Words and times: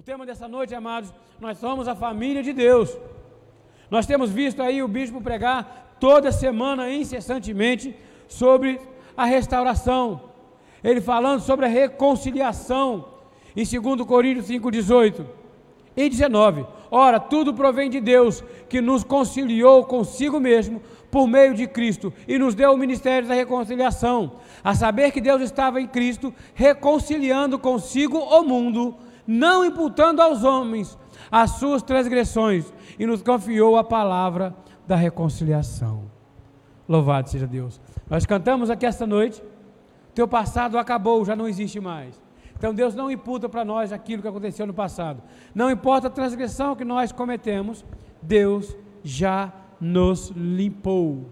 O 0.00 0.02
tema 0.02 0.24
dessa 0.24 0.48
noite, 0.48 0.74
amados, 0.74 1.12
nós 1.38 1.58
somos 1.58 1.86
a 1.86 1.94
família 1.94 2.42
de 2.42 2.54
Deus. 2.54 2.96
Nós 3.90 4.06
temos 4.06 4.30
visto 4.30 4.62
aí 4.62 4.82
o 4.82 4.88
bispo 4.88 5.20
pregar 5.20 5.98
toda 6.00 6.32
semana, 6.32 6.90
incessantemente, 6.90 7.94
sobre 8.26 8.80
a 9.14 9.26
restauração. 9.26 10.22
Ele 10.82 11.02
falando 11.02 11.42
sobre 11.42 11.66
a 11.66 11.68
reconciliação, 11.68 13.08
em 13.54 13.62
2 13.62 14.00
Coríntios 14.06 14.48
5,18 14.48 15.22
e 15.94 16.08
19. 16.08 16.64
Ora, 16.90 17.20
tudo 17.20 17.52
provém 17.52 17.90
de 17.90 18.00
Deus, 18.00 18.42
que 18.70 18.80
nos 18.80 19.04
conciliou 19.04 19.84
consigo 19.84 20.40
mesmo 20.40 20.80
por 21.10 21.26
meio 21.26 21.52
de 21.52 21.66
Cristo 21.66 22.10
e 22.26 22.38
nos 22.38 22.54
deu 22.54 22.72
o 22.72 22.78
ministério 22.78 23.28
da 23.28 23.34
reconciliação, 23.34 24.32
a 24.64 24.74
saber 24.74 25.10
que 25.10 25.20
Deus 25.20 25.42
estava 25.42 25.78
em 25.78 25.86
Cristo 25.86 26.32
reconciliando 26.54 27.58
consigo 27.58 28.16
o 28.16 28.42
mundo, 28.42 28.96
não 29.30 29.64
imputando 29.64 30.20
aos 30.20 30.42
homens 30.42 30.98
as 31.30 31.52
suas 31.52 31.82
transgressões, 31.82 32.72
e 32.98 33.06
nos 33.06 33.22
confiou 33.22 33.76
a 33.76 33.84
palavra 33.84 34.52
da 34.88 34.96
reconciliação. 34.96 36.02
Louvado 36.88 37.30
seja 37.30 37.46
Deus. 37.46 37.80
Nós 38.08 38.26
cantamos 38.26 38.68
aqui 38.68 38.84
esta 38.84 39.06
noite. 39.06 39.40
Teu 40.12 40.26
passado 40.26 40.76
acabou, 40.76 41.24
já 41.24 41.36
não 41.36 41.46
existe 41.46 41.78
mais. 41.78 42.20
Então 42.58 42.74
Deus 42.74 42.96
não 42.96 43.08
imputa 43.08 43.48
para 43.48 43.64
nós 43.64 43.92
aquilo 43.92 44.20
que 44.20 44.26
aconteceu 44.26 44.66
no 44.66 44.74
passado. 44.74 45.22
Não 45.54 45.70
importa 45.70 46.08
a 46.08 46.10
transgressão 46.10 46.74
que 46.74 46.84
nós 46.84 47.12
cometemos, 47.12 47.84
Deus 48.20 48.76
já 49.04 49.52
nos 49.80 50.30
limpou. 50.30 51.24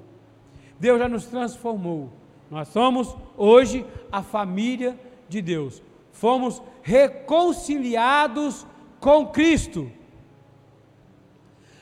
Deus 0.78 1.00
já 1.00 1.08
nos 1.08 1.26
transformou. 1.26 2.10
Nós 2.48 2.68
somos 2.68 3.16
hoje 3.36 3.84
a 4.12 4.22
família 4.22 4.96
de 5.28 5.42
Deus. 5.42 5.82
Fomos 6.12 6.62
reconciliados 6.88 8.66
com 8.98 9.26
Cristo. 9.26 9.92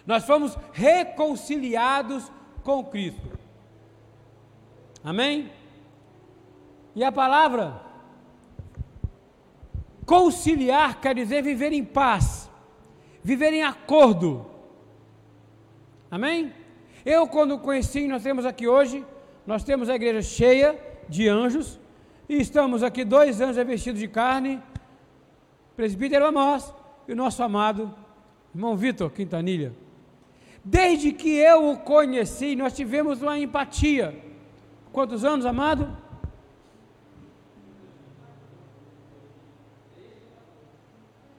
Nós 0.04 0.24
fomos 0.24 0.58
reconciliados 0.72 2.30
com 2.64 2.84
Cristo. 2.84 3.38
Amém? 5.04 5.52
E 6.96 7.04
a 7.04 7.12
palavra 7.12 7.80
conciliar 10.04 11.00
quer 11.00 11.14
dizer 11.14 11.40
viver 11.42 11.72
em 11.72 11.84
paz, 11.84 12.50
viver 13.22 13.52
em 13.52 13.62
acordo. 13.62 14.44
Amém? 16.10 16.52
Eu, 17.04 17.28
quando 17.28 17.60
conheci, 17.60 18.08
nós 18.08 18.24
temos 18.24 18.44
aqui 18.44 18.66
hoje, 18.66 19.04
nós 19.46 19.62
temos 19.62 19.88
a 19.88 19.94
igreja 19.94 20.22
cheia 20.22 20.76
de 21.08 21.28
anjos, 21.28 21.78
e 22.28 22.40
estamos 22.40 22.82
aqui 22.82 23.04
dois 23.04 23.40
anjos 23.40 23.56
revestidos 23.56 24.00
de 24.00 24.08
carne, 24.08 24.60
presbítero 25.76 26.26
Amós 26.26 26.72
e 27.06 27.12
o 27.12 27.16
nosso 27.16 27.42
amado 27.42 27.94
irmão 28.54 28.76
Vitor 28.76 29.10
Quintanilha. 29.10 29.74
Desde 30.64 31.12
que 31.12 31.28
eu 31.28 31.70
o 31.70 31.76
conheci, 31.76 32.56
nós 32.56 32.72
tivemos 32.72 33.22
uma 33.22 33.38
empatia. 33.38 34.18
Quantos 34.90 35.24
anos, 35.24 35.44
amado? 35.44 35.96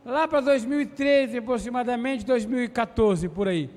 Lá 0.05 0.27
para 0.27 0.39
2013, 0.39 1.39
aproximadamente 1.39 2.25
2014, 2.25 3.27
por 3.27 3.47
aí 3.47 3.69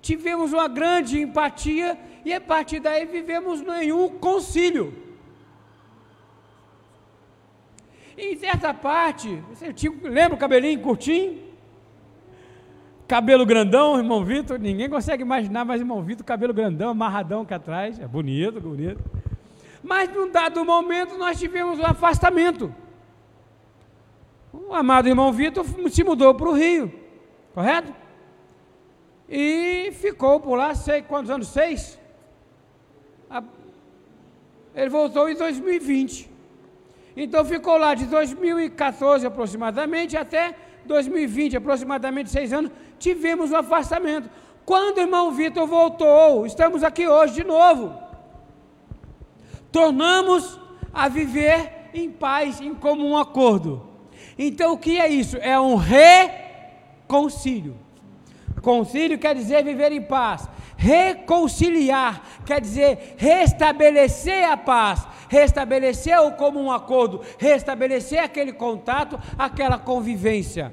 tivemos 0.00 0.52
uma 0.52 0.68
grande 0.68 1.20
empatia 1.20 1.98
e 2.24 2.32
a 2.32 2.40
partir 2.40 2.80
daí 2.80 3.04
vivemos 3.04 3.60
nenhum 3.60 4.08
concílio. 4.08 5.07
Em 8.18 8.36
certa 8.36 8.74
parte, 8.74 9.36
você 9.48 9.72
tinha, 9.72 9.92
lembra 10.02 10.34
o 10.34 10.38
cabelinho 10.38 10.80
curtinho? 10.80 11.40
Cabelo 13.06 13.46
grandão, 13.46 13.96
irmão 13.96 14.24
Vitor, 14.24 14.58
ninguém 14.58 14.90
consegue 14.90 15.22
imaginar, 15.22 15.64
mas 15.64 15.80
irmão 15.80 16.02
Vitor, 16.02 16.26
cabelo 16.26 16.52
grandão, 16.52 16.90
amarradão 16.90 17.42
aqui 17.42 17.54
atrás, 17.54 18.00
é 18.00 18.08
bonito, 18.08 18.60
bonito. 18.60 19.00
Mas 19.84 20.12
num 20.12 20.28
dado 20.32 20.64
momento 20.64 21.16
nós 21.16 21.38
tivemos 21.38 21.78
um 21.78 21.86
afastamento. 21.86 22.74
O 24.52 24.74
amado 24.74 25.08
irmão 25.08 25.32
Vitor 25.32 25.64
se 25.88 26.02
mudou 26.02 26.34
para 26.34 26.48
o 26.48 26.54
Rio, 26.54 26.92
correto? 27.54 27.94
E 29.28 29.92
ficou 29.92 30.40
por 30.40 30.56
lá, 30.56 30.74
sei 30.74 31.02
quantos 31.02 31.30
anos? 31.30 31.46
Seis? 31.46 31.96
Ele 34.74 34.90
voltou 34.90 35.30
em 35.30 35.36
2020. 35.36 36.37
Então 37.20 37.44
ficou 37.44 37.76
lá 37.76 37.94
de 37.94 38.06
2014 38.06 39.26
aproximadamente 39.26 40.16
até 40.16 40.54
2020, 40.86 41.56
aproximadamente 41.56 42.30
seis 42.30 42.52
anos, 42.52 42.70
tivemos 42.96 43.50
um 43.50 43.56
afastamento. 43.56 44.30
Quando 44.64 44.98
o 44.98 45.00
irmão 45.00 45.32
Vitor 45.32 45.66
voltou, 45.66 46.46
estamos 46.46 46.84
aqui 46.84 47.08
hoje 47.08 47.34
de 47.34 47.42
novo. 47.42 47.92
Tornamos 49.72 50.60
a 50.94 51.08
viver 51.08 51.90
em 51.92 52.08
paz, 52.08 52.60
em 52.60 52.72
comum 52.72 53.18
acordo. 53.18 53.84
Então 54.38 54.74
o 54.74 54.78
que 54.78 55.00
é 55.00 55.08
isso? 55.08 55.38
É 55.38 55.58
um 55.58 55.74
reconcílio. 55.74 57.76
Concílio 58.62 59.18
quer 59.18 59.34
dizer 59.34 59.64
viver 59.64 59.90
em 59.90 60.02
paz. 60.02 60.48
Reconciliar 60.80 62.22
quer 62.46 62.60
dizer 62.60 63.16
restabelecer 63.18 64.48
a 64.48 64.56
paz, 64.56 65.04
restabelecer 65.28 66.16
o 66.22 66.30
comum 66.30 66.70
acordo, 66.70 67.20
restabelecer 67.36 68.22
aquele 68.22 68.52
contato, 68.52 69.20
aquela 69.36 69.76
convivência. 69.76 70.72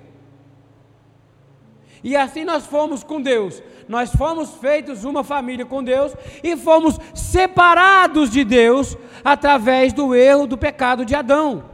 E 2.04 2.16
assim 2.16 2.46
nós 2.46 2.68
fomos 2.68 3.04
com 3.04 3.20
Deus. 3.20 3.64
Nós 3.90 4.12
fomos 4.12 4.54
feitos 4.58 5.04
uma 5.04 5.24
família 5.24 5.66
com 5.66 5.84
Deus 5.84 6.16
e 6.44 6.56
fomos 6.56 7.00
separados 7.16 8.30
de 8.30 8.44
Deus 8.44 8.96
através 9.24 9.92
do 9.92 10.14
erro 10.14 10.46
do 10.46 10.56
pecado 10.56 11.04
de 11.04 11.16
Adão 11.16 11.66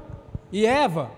e 0.54 0.66
Eva. 0.66 1.12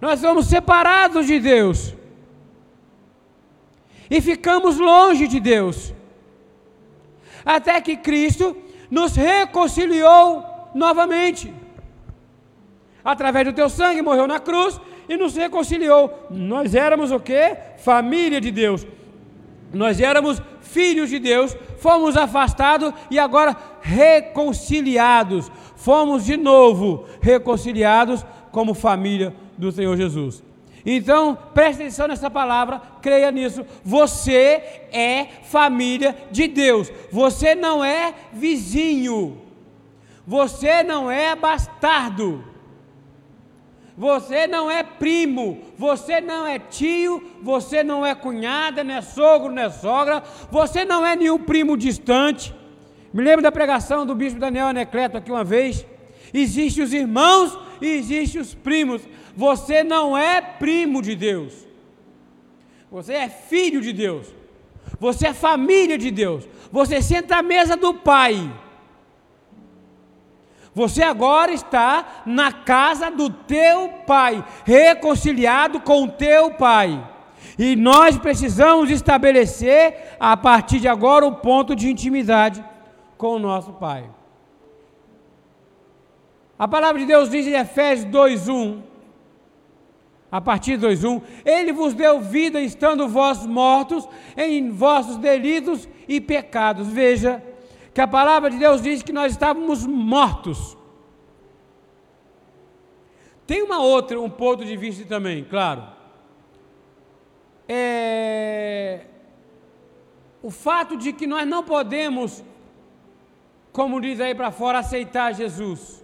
Nós 0.00 0.20
somos 0.20 0.46
separados 0.46 1.26
de 1.26 1.38
Deus. 1.38 2.00
E 4.12 4.20
ficamos 4.20 4.78
longe 4.78 5.26
de 5.26 5.40
Deus. 5.40 5.94
Até 7.42 7.80
que 7.80 7.96
Cristo 7.96 8.54
nos 8.90 9.16
reconciliou 9.16 10.44
novamente. 10.74 11.50
Através 13.02 13.46
do 13.46 13.54
teu 13.54 13.70
sangue 13.70 14.02
morreu 14.02 14.26
na 14.26 14.38
cruz 14.38 14.78
e 15.08 15.16
nos 15.16 15.34
reconciliou. 15.34 16.26
Nós 16.30 16.74
éramos 16.74 17.10
o 17.10 17.18
que? 17.18 17.56
Família 17.78 18.38
de 18.38 18.50
Deus. 18.50 18.86
Nós 19.72 19.98
éramos 19.98 20.42
filhos 20.60 21.08
de 21.08 21.18
Deus, 21.18 21.56
fomos 21.78 22.14
afastados 22.14 22.92
e 23.10 23.18
agora 23.18 23.56
reconciliados. 23.80 25.50
Fomos 25.74 26.26
de 26.26 26.36
novo 26.36 27.06
reconciliados 27.22 28.26
como 28.50 28.74
família 28.74 29.34
do 29.56 29.72
Senhor 29.72 29.96
Jesus. 29.96 30.44
Então, 30.84 31.36
preste 31.54 31.82
atenção 31.82 32.08
nessa 32.08 32.28
palavra, 32.30 32.82
creia 33.00 33.30
nisso. 33.30 33.64
Você 33.84 34.62
é 34.92 35.26
família 35.44 36.16
de 36.30 36.48
Deus. 36.48 36.92
Você 37.10 37.54
não 37.54 37.84
é 37.84 38.14
vizinho. 38.32 39.40
Você 40.26 40.82
não 40.82 41.10
é 41.10 41.36
bastardo. 41.36 42.44
Você 43.96 44.46
não 44.46 44.70
é 44.70 44.82
primo, 44.82 45.60
você 45.76 46.18
não 46.20 46.46
é 46.46 46.58
tio, 46.58 47.22
você 47.42 47.84
não 47.84 48.04
é 48.06 48.14
cunhada, 48.14 48.82
não 48.82 48.94
é 48.94 49.02
sogro, 49.02 49.52
não 49.52 49.62
é 49.62 49.70
sogra, 49.70 50.22
você 50.50 50.82
não 50.84 51.04
é 51.04 51.14
nenhum 51.14 51.38
primo 51.38 51.76
distante. 51.76 52.54
Me 53.12 53.22
lembro 53.22 53.42
da 53.42 53.52
pregação 53.52 54.06
do 54.06 54.14
bispo 54.14 54.40
Daniel 54.40 54.68
Anecleto 54.68 55.18
aqui 55.18 55.30
uma 55.30 55.44
vez. 55.44 55.86
Existem 56.32 56.82
os 56.82 56.94
irmãos 56.94 57.58
e 57.80 57.86
existem 57.86 58.40
os 58.40 58.54
primos. 58.54 59.02
Você 59.36 59.82
não 59.82 60.16
é 60.16 60.40
primo 60.40 61.00
de 61.00 61.14
Deus. 61.14 61.66
Você 62.90 63.14
é 63.14 63.28
filho 63.28 63.80
de 63.80 63.92
Deus. 63.92 64.28
Você 65.00 65.28
é 65.28 65.32
família 65.32 65.96
de 65.96 66.10
Deus. 66.10 66.46
Você 66.70 67.00
senta 67.00 67.36
à 67.36 67.42
mesa 67.42 67.76
do 67.76 67.94
Pai. 67.94 68.52
Você 70.74 71.02
agora 71.02 71.52
está 71.52 72.22
na 72.24 72.50
casa 72.50 73.10
do 73.10 73.28
teu 73.28 73.90
pai, 74.06 74.42
reconciliado 74.64 75.80
com 75.80 76.04
o 76.04 76.08
teu 76.08 76.52
pai. 76.52 77.06
E 77.58 77.76
nós 77.76 78.16
precisamos 78.16 78.90
estabelecer, 78.90 80.16
a 80.18 80.34
partir 80.34 80.80
de 80.80 80.88
agora, 80.88 81.26
o 81.26 81.36
ponto 81.36 81.76
de 81.76 81.90
intimidade 81.90 82.64
com 83.18 83.36
o 83.36 83.38
nosso 83.38 83.72
pai. 83.74 84.08
A 86.58 86.66
palavra 86.66 87.00
de 87.00 87.06
Deus 87.06 87.28
diz 87.28 87.46
em 87.46 87.52
Efésios 87.52 88.10
2:1 88.10 88.91
a 90.32 90.40
partir 90.40 90.78
de 90.78 90.86
2:1, 90.86 91.20
ele 91.44 91.74
vos 91.74 91.92
deu 91.92 92.18
vida 92.18 92.58
estando 92.58 93.06
vós 93.06 93.44
mortos 93.44 94.08
em 94.34 94.70
vossos 94.70 95.18
delitos 95.18 95.86
e 96.08 96.22
pecados. 96.22 96.88
Veja 96.88 97.42
que 97.92 98.00
a 98.00 98.08
palavra 98.08 98.48
de 98.48 98.56
Deus 98.56 98.80
diz 98.80 99.02
que 99.02 99.12
nós 99.12 99.32
estávamos 99.32 99.86
mortos. 99.86 100.78
Tem 103.46 103.62
uma 103.62 103.82
outra, 103.82 104.18
um 104.18 104.30
ponto 104.30 104.64
de 104.64 104.74
vista 104.74 105.04
também, 105.04 105.44
claro. 105.44 105.86
É, 107.68 109.04
o 110.42 110.50
fato 110.50 110.96
de 110.96 111.12
que 111.12 111.26
nós 111.26 111.46
não 111.46 111.62
podemos, 111.62 112.42
como 113.70 114.00
diz 114.00 114.18
aí 114.18 114.34
para 114.34 114.50
fora, 114.50 114.78
aceitar 114.78 115.34
Jesus. 115.34 116.01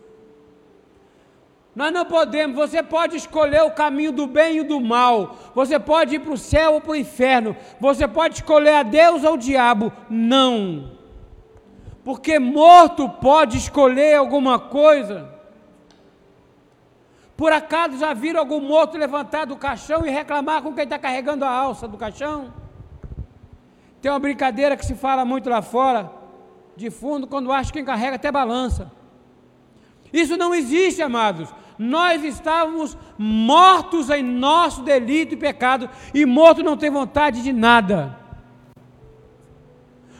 Nós 1.74 1.92
não 1.92 2.04
podemos, 2.04 2.56
você 2.56 2.82
pode 2.82 3.16
escolher 3.16 3.62
o 3.62 3.70
caminho 3.70 4.10
do 4.10 4.26
bem 4.26 4.58
e 4.58 4.62
do 4.64 4.80
mal, 4.80 5.36
você 5.54 5.78
pode 5.78 6.16
ir 6.16 6.18
para 6.18 6.32
o 6.32 6.38
céu 6.38 6.74
ou 6.74 6.80
para 6.80 6.92
o 6.92 6.96
inferno, 6.96 7.56
você 7.78 8.08
pode 8.08 8.36
escolher 8.36 8.74
a 8.74 8.82
Deus 8.82 9.22
ou 9.22 9.34
o 9.34 9.38
diabo. 9.38 9.92
Não. 10.10 10.92
Porque 12.02 12.38
morto 12.38 13.08
pode 13.08 13.58
escolher 13.58 14.16
alguma 14.16 14.58
coisa. 14.58 15.28
Por 17.36 17.52
acaso 17.52 17.98
já 17.98 18.12
viram 18.12 18.40
algum 18.40 18.60
morto 18.60 18.98
levantar 18.98 19.44
do 19.44 19.56
caixão 19.56 20.04
e 20.04 20.10
reclamar 20.10 20.62
com 20.62 20.74
quem 20.74 20.82
está 20.82 20.98
carregando 20.98 21.44
a 21.44 21.50
alça 21.50 21.86
do 21.86 21.96
caixão? 21.96 22.52
Tem 24.02 24.10
uma 24.10 24.18
brincadeira 24.18 24.76
que 24.76 24.84
se 24.84 24.94
fala 24.94 25.24
muito 25.24 25.48
lá 25.48 25.62
fora, 25.62 26.10
de 26.76 26.90
fundo, 26.90 27.26
quando 27.26 27.52
acha 27.52 27.70
que 27.70 27.78
quem 27.78 27.84
carrega 27.84 28.16
até 28.16 28.32
balança. 28.32 28.90
Isso 30.12 30.36
não 30.36 30.54
existe, 30.54 31.02
amados. 31.02 31.52
Nós 31.78 32.24
estávamos 32.24 32.96
mortos 33.16 34.10
em 34.10 34.22
nosso 34.22 34.82
delito 34.82 35.34
e 35.34 35.36
pecado, 35.36 35.88
e 36.12 36.26
morto 36.26 36.62
não 36.62 36.76
tem 36.76 36.90
vontade 36.90 37.42
de 37.42 37.52
nada. 37.52 38.18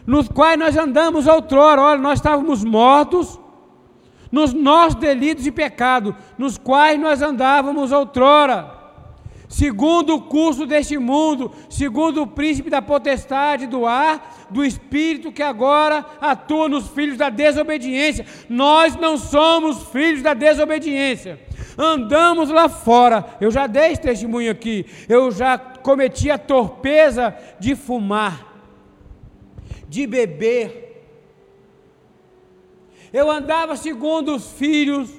Nos 0.06 0.28
quais 0.28 0.58
nós 0.58 0.76
andamos 0.76 1.26
outrora, 1.26 1.82
olha, 1.82 2.00
nós 2.00 2.18
estávamos 2.18 2.64
mortos 2.64 3.38
nos 4.30 4.52
nossos 4.52 4.94
delitos 4.94 5.46
e 5.46 5.50
pecado, 5.50 6.14
nos 6.36 6.56
quais 6.56 7.00
nós 7.00 7.20
andávamos 7.22 7.92
outrora 7.92 8.77
segundo 9.48 10.14
o 10.14 10.22
curso 10.22 10.66
deste 10.66 10.98
mundo, 10.98 11.50
segundo 11.70 12.22
o 12.22 12.26
príncipe 12.26 12.68
da 12.68 12.82
potestade 12.82 13.66
do 13.66 13.86
ar, 13.86 14.46
do 14.50 14.64
espírito 14.64 15.32
que 15.32 15.42
agora 15.42 16.04
atua 16.20 16.68
nos 16.68 16.88
filhos 16.88 17.16
da 17.16 17.30
desobediência. 17.30 18.26
Nós 18.48 18.94
não 18.94 19.16
somos 19.16 19.88
filhos 19.88 20.22
da 20.22 20.34
desobediência. 20.34 21.40
Andamos 21.76 22.50
lá 22.50 22.68
fora. 22.68 23.24
Eu 23.40 23.50
já 23.50 23.66
dei 23.66 23.92
esse 23.92 24.02
testemunho 24.02 24.52
aqui. 24.52 24.84
Eu 25.08 25.30
já 25.30 25.56
cometi 25.56 26.30
a 26.30 26.36
torpeza 26.36 27.34
de 27.58 27.74
fumar, 27.74 28.54
de 29.88 30.06
beber. 30.06 30.86
Eu 33.12 33.30
andava 33.30 33.76
segundo 33.76 34.34
os 34.34 34.52
filhos 34.52 35.10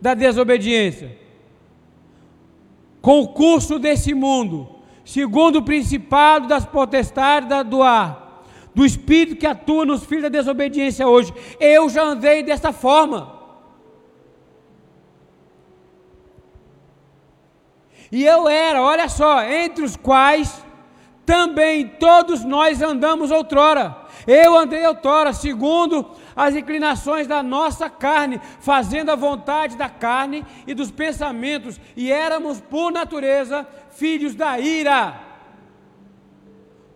da 0.00 0.12
desobediência 0.12 1.19
com 3.00 3.20
o 3.20 3.28
curso 3.28 3.78
desse 3.78 4.14
mundo, 4.14 4.68
segundo 5.04 5.56
o 5.56 5.62
principado 5.62 6.46
das 6.46 6.64
potestades 6.64 7.48
do 7.66 7.82
ar, 7.82 8.44
do 8.74 8.84
espírito 8.84 9.36
que 9.36 9.46
atua 9.46 9.84
nos 9.84 10.04
filhos 10.04 10.24
da 10.24 10.28
desobediência 10.28 11.08
hoje. 11.08 11.32
Eu 11.58 11.88
já 11.88 12.02
andei 12.02 12.42
dessa 12.42 12.72
forma. 12.72 13.40
E 18.12 18.24
eu 18.24 18.48
era, 18.48 18.82
olha 18.82 19.08
só, 19.08 19.42
entre 19.44 19.84
os 19.84 19.96
quais 19.96 20.62
também 21.24 21.86
todos 21.86 22.44
nós 22.44 22.82
andamos 22.82 23.30
outrora. 23.30 23.96
Eu 24.26 24.56
andei 24.56 24.84
outrora, 24.84 25.32
segundo 25.32 26.10
as 26.40 26.56
inclinações 26.56 27.26
da 27.26 27.42
nossa 27.42 27.90
carne, 27.90 28.40
fazendo 28.60 29.10
a 29.10 29.14
vontade 29.14 29.76
da 29.76 29.90
carne 29.90 30.42
e 30.66 30.72
dos 30.72 30.90
pensamentos, 30.90 31.78
e 31.94 32.10
éramos 32.10 32.62
por 32.62 32.90
natureza 32.90 33.68
filhos 33.90 34.34
da 34.34 34.58
ira, 34.58 35.20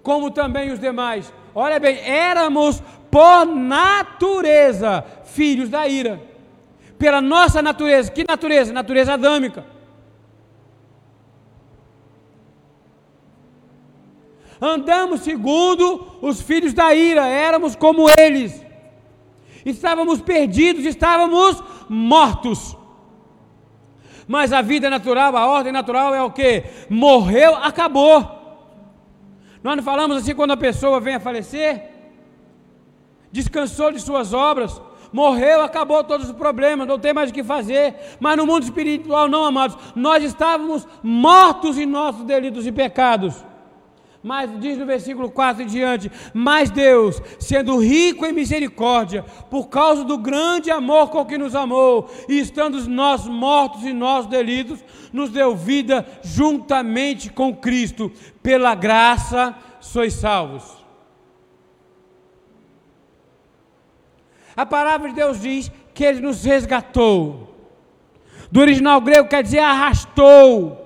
como 0.02 0.30
também 0.30 0.72
os 0.72 0.80
demais. 0.80 1.30
Olha 1.54 1.78
bem, 1.78 1.98
éramos 1.98 2.82
por 3.10 3.44
natureza 3.44 5.04
filhos 5.26 5.68
da 5.68 5.86
ira, 5.86 6.22
pela 6.98 7.20
nossa 7.20 7.60
natureza. 7.60 8.10
Que 8.10 8.24
natureza? 8.26 8.72
Natureza 8.72 9.12
adâmica. 9.12 9.66
Andamos 14.58 15.20
segundo 15.20 16.16
os 16.22 16.40
filhos 16.40 16.72
da 16.72 16.94
ira, 16.94 17.26
éramos 17.26 17.76
como 17.76 18.08
eles 18.18 18.63
estávamos 19.64 20.20
perdidos, 20.20 20.84
estávamos 20.84 21.62
mortos. 21.88 22.76
Mas 24.26 24.52
a 24.52 24.62
vida 24.62 24.88
natural, 24.88 25.36
a 25.36 25.46
ordem 25.46 25.72
natural 25.72 26.14
é 26.14 26.22
o 26.22 26.30
que? 26.30 26.64
Morreu, 26.88 27.54
acabou. 27.56 28.34
Nós 29.62 29.76
não 29.76 29.82
falamos 29.82 30.18
assim 30.18 30.34
quando 30.34 30.52
a 30.52 30.56
pessoa 30.56 31.00
vem 31.00 31.14
a 31.14 31.20
falecer, 31.20 31.90
descansou 33.32 33.92
de 33.92 34.00
suas 34.00 34.32
obras, 34.34 34.80
morreu, 35.12 35.62
acabou 35.62 36.02
todos 36.04 36.28
os 36.28 36.36
problemas, 36.36 36.86
não 36.86 36.98
tem 36.98 37.14
mais 37.14 37.30
o 37.30 37.32
que 37.32 37.42
fazer. 37.42 37.94
Mas 38.20 38.36
no 38.36 38.46
mundo 38.46 38.64
espiritual, 38.64 39.28
não, 39.28 39.44
amados, 39.44 39.76
nós 39.94 40.22
estávamos 40.22 40.86
mortos 41.02 41.78
em 41.78 41.86
nossos 41.86 42.24
delitos 42.24 42.66
e 42.66 42.72
pecados. 42.72 43.44
Mas 44.24 44.58
diz 44.58 44.78
no 44.78 44.86
versículo 44.86 45.30
4 45.30 45.64
em 45.64 45.66
diante: 45.66 46.10
Mas 46.32 46.70
Deus, 46.70 47.20
sendo 47.38 47.76
rico 47.76 48.24
em 48.24 48.32
misericórdia, 48.32 49.22
por 49.50 49.68
causa 49.68 50.02
do 50.02 50.16
grande 50.16 50.70
amor 50.70 51.10
com 51.10 51.26
que 51.26 51.36
nos 51.36 51.54
amou, 51.54 52.10
e 52.26 52.38
estando 52.38 52.80
nós 52.88 53.26
mortos 53.26 53.84
em 53.84 53.92
nossos 53.92 54.30
delitos, 54.30 54.82
nos 55.12 55.28
deu 55.28 55.54
vida 55.54 56.06
juntamente 56.22 57.30
com 57.30 57.54
Cristo. 57.54 58.10
Pela 58.42 58.74
graça 58.74 59.54
sois 59.78 60.14
salvos. 60.14 60.64
A 64.56 64.64
palavra 64.64 65.10
de 65.10 65.16
Deus 65.16 65.42
diz 65.42 65.70
que 65.92 66.02
Ele 66.02 66.22
nos 66.22 66.42
resgatou. 66.44 67.54
Do 68.50 68.60
original 68.60 69.02
grego 69.02 69.28
quer 69.28 69.42
dizer 69.42 69.58
arrastou. 69.58 70.80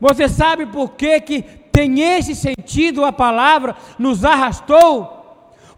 Você 0.00 0.26
sabe 0.30 0.64
por 0.64 0.92
que, 0.92 1.20
que 1.20 1.59
tem 1.72 2.00
esse 2.00 2.34
sentido 2.34 3.04
a 3.04 3.12
palavra 3.12 3.76
nos 3.98 4.24
arrastou? 4.24 5.18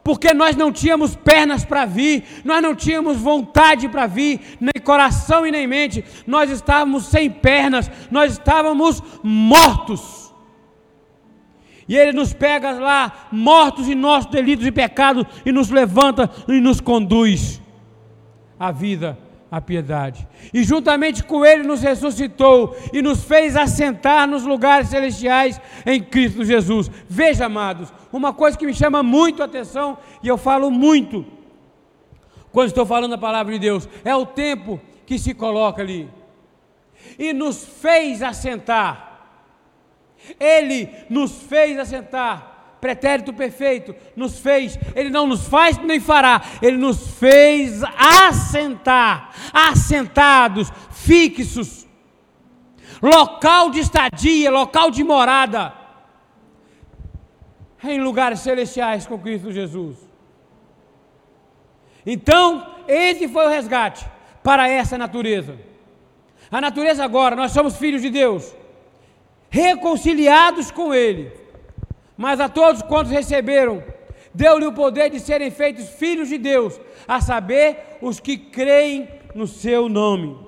Porque 0.04 0.34
nós 0.34 0.56
não 0.56 0.72
tínhamos 0.72 1.14
pernas 1.14 1.64
para 1.64 1.84
vir, 1.84 2.24
nós 2.44 2.60
não 2.60 2.74
tínhamos 2.74 3.18
vontade 3.18 3.88
para 3.88 4.06
vir, 4.06 4.40
nem 4.60 4.82
coração 4.82 5.46
e 5.46 5.52
nem 5.52 5.66
mente, 5.66 6.04
nós 6.26 6.50
estávamos 6.50 7.06
sem 7.06 7.30
pernas, 7.30 7.90
nós 8.10 8.32
estávamos 8.32 9.00
mortos. 9.22 10.32
E 11.88 11.96
Ele 11.96 12.12
nos 12.12 12.32
pega 12.32 12.72
lá, 12.72 13.28
mortos 13.30 13.88
em 13.88 13.94
nossos 13.94 14.30
delitos 14.30 14.66
e 14.66 14.72
pecados, 14.72 15.24
e 15.46 15.52
nos 15.52 15.70
levanta 15.70 16.28
e 16.48 16.60
nos 16.60 16.80
conduz 16.80 17.60
à 18.58 18.72
vida 18.72 19.16
a 19.52 19.60
piedade. 19.60 20.26
E 20.54 20.64
juntamente 20.64 21.22
com 21.22 21.44
Ele 21.44 21.62
nos 21.62 21.82
ressuscitou 21.82 22.74
e 22.90 23.02
nos 23.02 23.22
fez 23.22 23.54
assentar 23.54 24.26
nos 24.26 24.44
lugares 24.44 24.88
celestiais 24.88 25.60
em 25.84 26.02
Cristo 26.02 26.42
Jesus. 26.42 26.90
Veja, 27.06 27.44
amados, 27.44 27.92
uma 28.10 28.32
coisa 28.32 28.56
que 28.56 28.64
me 28.64 28.72
chama 28.72 29.02
muito 29.02 29.42
a 29.42 29.44
atenção 29.44 29.98
e 30.22 30.28
eu 30.28 30.38
falo 30.38 30.70
muito 30.70 31.26
quando 32.50 32.68
estou 32.68 32.86
falando 32.86 33.12
a 33.12 33.18
palavra 33.18 33.52
de 33.52 33.58
Deus 33.58 33.86
é 34.02 34.16
o 34.16 34.24
tempo 34.24 34.80
que 35.04 35.18
se 35.18 35.34
coloca 35.34 35.82
ali. 35.82 36.08
E 37.18 37.34
nos 37.34 37.62
fez 37.62 38.22
assentar. 38.22 39.28
Ele 40.40 40.88
nos 41.10 41.42
fez 41.42 41.78
assentar 41.78 42.51
pretérito 42.82 43.32
perfeito, 43.32 43.94
nos 44.16 44.40
fez, 44.40 44.76
Ele 44.96 45.08
não 45.08 45.24
nos 45.24 45.46
faz 45.46 45.78
nem 45.78 46.00
fará, 46.00 46.42
Ele 46.60 46.76
nos 46.76 47.12
fez 47.12 47.80
assentar, 47.96 49.30
assentados, 49.52 50.68
fixos, 50.90 51.86
local 53.00 53.70
de 53.70 53.78
estadia, 53.78 54.50
local 54.50 54.90
de 54.90 55.04
morada, 55.04 55.72
em 57.84 58.00
lugares 58.00 58.40
celestiais 58.40 59.06
com 59.06 59.16
Cristo 59.16 59.52
Jesus. 59.52 59.96
Então, 62.04 62.66
esse 62.88 63.28
foi 63.28 63.46
o 63.46 63.48
resgate 63.48 64.04
para 64.42 64.68
essa 64.68 64.98
natureza. 64.98 65.56
A 66.50 66.60
natureza 66.60 67.04
agora, 67.04 67.36
nós 67.36 67.52
somos 67.52 67.76
filhos 67.76 68.02
de 68.02 68.10
Deus, 68.10 68.52
reconciliados 69.48 70.72
com 70.72 70.92
Ele 70.92 71.41
mas 72.22 72.38
a 72.38 72.48
todos 72.48 72.82
quantos 72.82 73.10
receberam, 73.10 73.82
deu-lhe 74.32 74.64
o 74.64 74.72
poder 74.72 75.10
de 75.10 75.18
serem 75.18 75.50
feitos 75.50 75.88
filhos 75.88 76.28
de 76.28 76.38
Deus, 76.38 76.80
a 77.08 77.20
saber, 77.20 77.98
os 78.00 78.20
que 78.20 78.36
creem 78.36 79.08
no 79.34 79.44
seu 79.48 79.88
nome. 79.88 80.38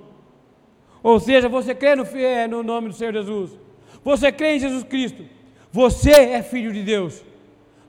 Ou 1.02 1.18
seja, 1.18 1.48
você 1.48 1.74
crê 1.74 1.96
no, 1.96 2.04
é, 2.16 2.46
no 2.46 2.62
nome 2.62 2.90
do 2.90 2.94
Senhor 2.94 3.12
Jesus, 3.12 3.58
você 4.04 4.30
crê 4.30 4.54
em 4.54 4.60
Jesus 4.60 4.84
Cristo, 4.84 5.24
você 5.72 6.12
é 6.12 6.44
filho 6.44 6.72
de 6.72 6.84
Deus, 6.84 7.24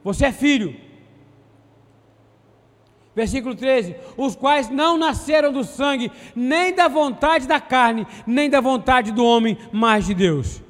você 0.03 0.25
é 0.25 0.31
filho. 0.31 0.75
Versículo 3.15 3.53
13: 3.53 3.95
Os 4.17 4.35
quais 4.35 4.67
não 4.67 4.97
nasceram 4.97 5.53
do 5.53 5.63
sangue, 5.63 6.11
nem 6.35 6.73
da 6.73 6.87
vontade 6.87 7.47
da 7.47 7.59
carne, 7.59 8.07
nem 8.25 8.49
da 8.49 8.59
vontade 8.59 9.11
do 9.11 9.23
homem, 9.23 9.55
mas 9.71 10.07
de 10.07 10.15
Deus. 10.15 10.64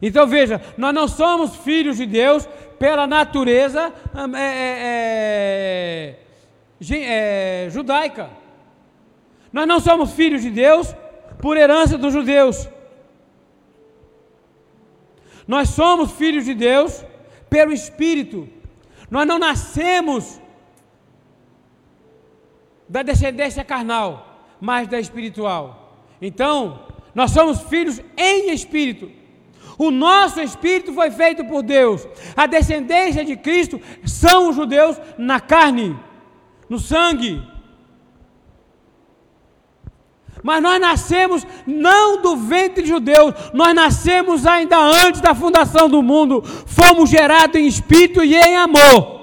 Então 0.00 0.26
veja, 0.26 0.60
nós 0.76 0.94
não 0.94 1.08
somos 1.08 1.56
filhos 1.56 1.96
de 1.96 2.06
Deus 2.06 2.48
pela 2.78 3.06
natureza 3.06 3.92
é, 4.36 4.40
é, 4.40 6.16
é, 6.80 7.64
é, 7.66 7.70
judaica. 7.70 8.30
Nós 9.52 9.66
não 9.66 9.80
somos 9.80 10.12
filhos 10.12 10.42
de 10.42 10.50
Deus 10.50 10.94
por 11.40 11.56
herança 11.56 11.98
dos 11.98 12.12
judeus. 12.12 12.68
Nós 15.46 15.70
somos 15.70 16.12
filhos 16.12 16.44
de 16.44 16.54
Deus 16.54 17.04
pelo 17.48 17.72
Espírito. 17.72 18.48
Nós 19.10 19.26
não 19.26 19.38
nascemos 19.38 20.40
da 22.88 23.02
descendência 23.02 23.64
carnal, 23.64 24.46
mas 24.60 24.86
da 24.86 25.00
espiritual. 25.00 26.06
Então, 26.20 26.86
nós 27.14 27.30
somos 27.30 27.62
filhos 27.62 28.00
em 28.16 28.50
espírito. 28.50 29.10
O 29.78 29.92
nosso 29.92 30.40
espírito 30.40 30.92
foi 30.92 31.10
feito 31.12 31.44
por 31.44 31.62
Deus. 31.62 32.06
A 32.36 32.46
descendência 32.46 33.24
de 33.24 33.36
Cristo 33.36 33.80
são 34.04 34.50
os 34.50 34.56
judeus 34.56 35.00
na 35.16 35.38
carne, 35.38 35.96
no 36.68 36.80
sangue. 36.80 37.40
Mas 40.42 40.60
nós 40.60 40.80
nascemos 40.80 41.46
não 41.64 42.20
do 42.20 42.36
ventre 42.36 42.82
de 42.82 42.88
judeus, 42.88 43.32
nós 43.54 43.74
nascemos 43.74 44.46
ainda 44.46 44.76
antes 44.78 45.20
da 45.20 45.34
fundação 45.34 45.88
do 45.88 46.02
mundo. 46.02 46.42
Fomos 46.42 47.08
gerados 47.08 47.60
em 47.60 47.66
espírito 47.66 48.24
e 48.24 48.34
em 48.34 48.56
amor. 48.56 49.16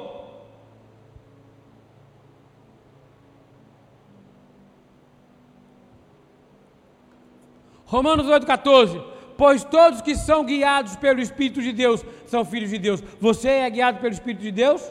Romanos 7.86 8.26
8,14. 8.26 9.15
Pois 9.38 9.64
todos 9.64 10.02
que 10.02 10.16
são 10.16 10.46
guiados 10.46 10.96
pelo 10.96 11.20
Espírito 11.20 11.62
de 11.62 11.72
Deus 11.74 12.04
são 12.26 12.46
filhos 12.46 12.70
de 12.70 12.78
Deus. 12.78 13.02
Você 13.20 13.50
é 13.50 13.70
guiado 13.70 14.00
pelo 14.00 14.14
Espírito 14.14 14.42
de 14.42 14.52
Deus? 14.52 14.82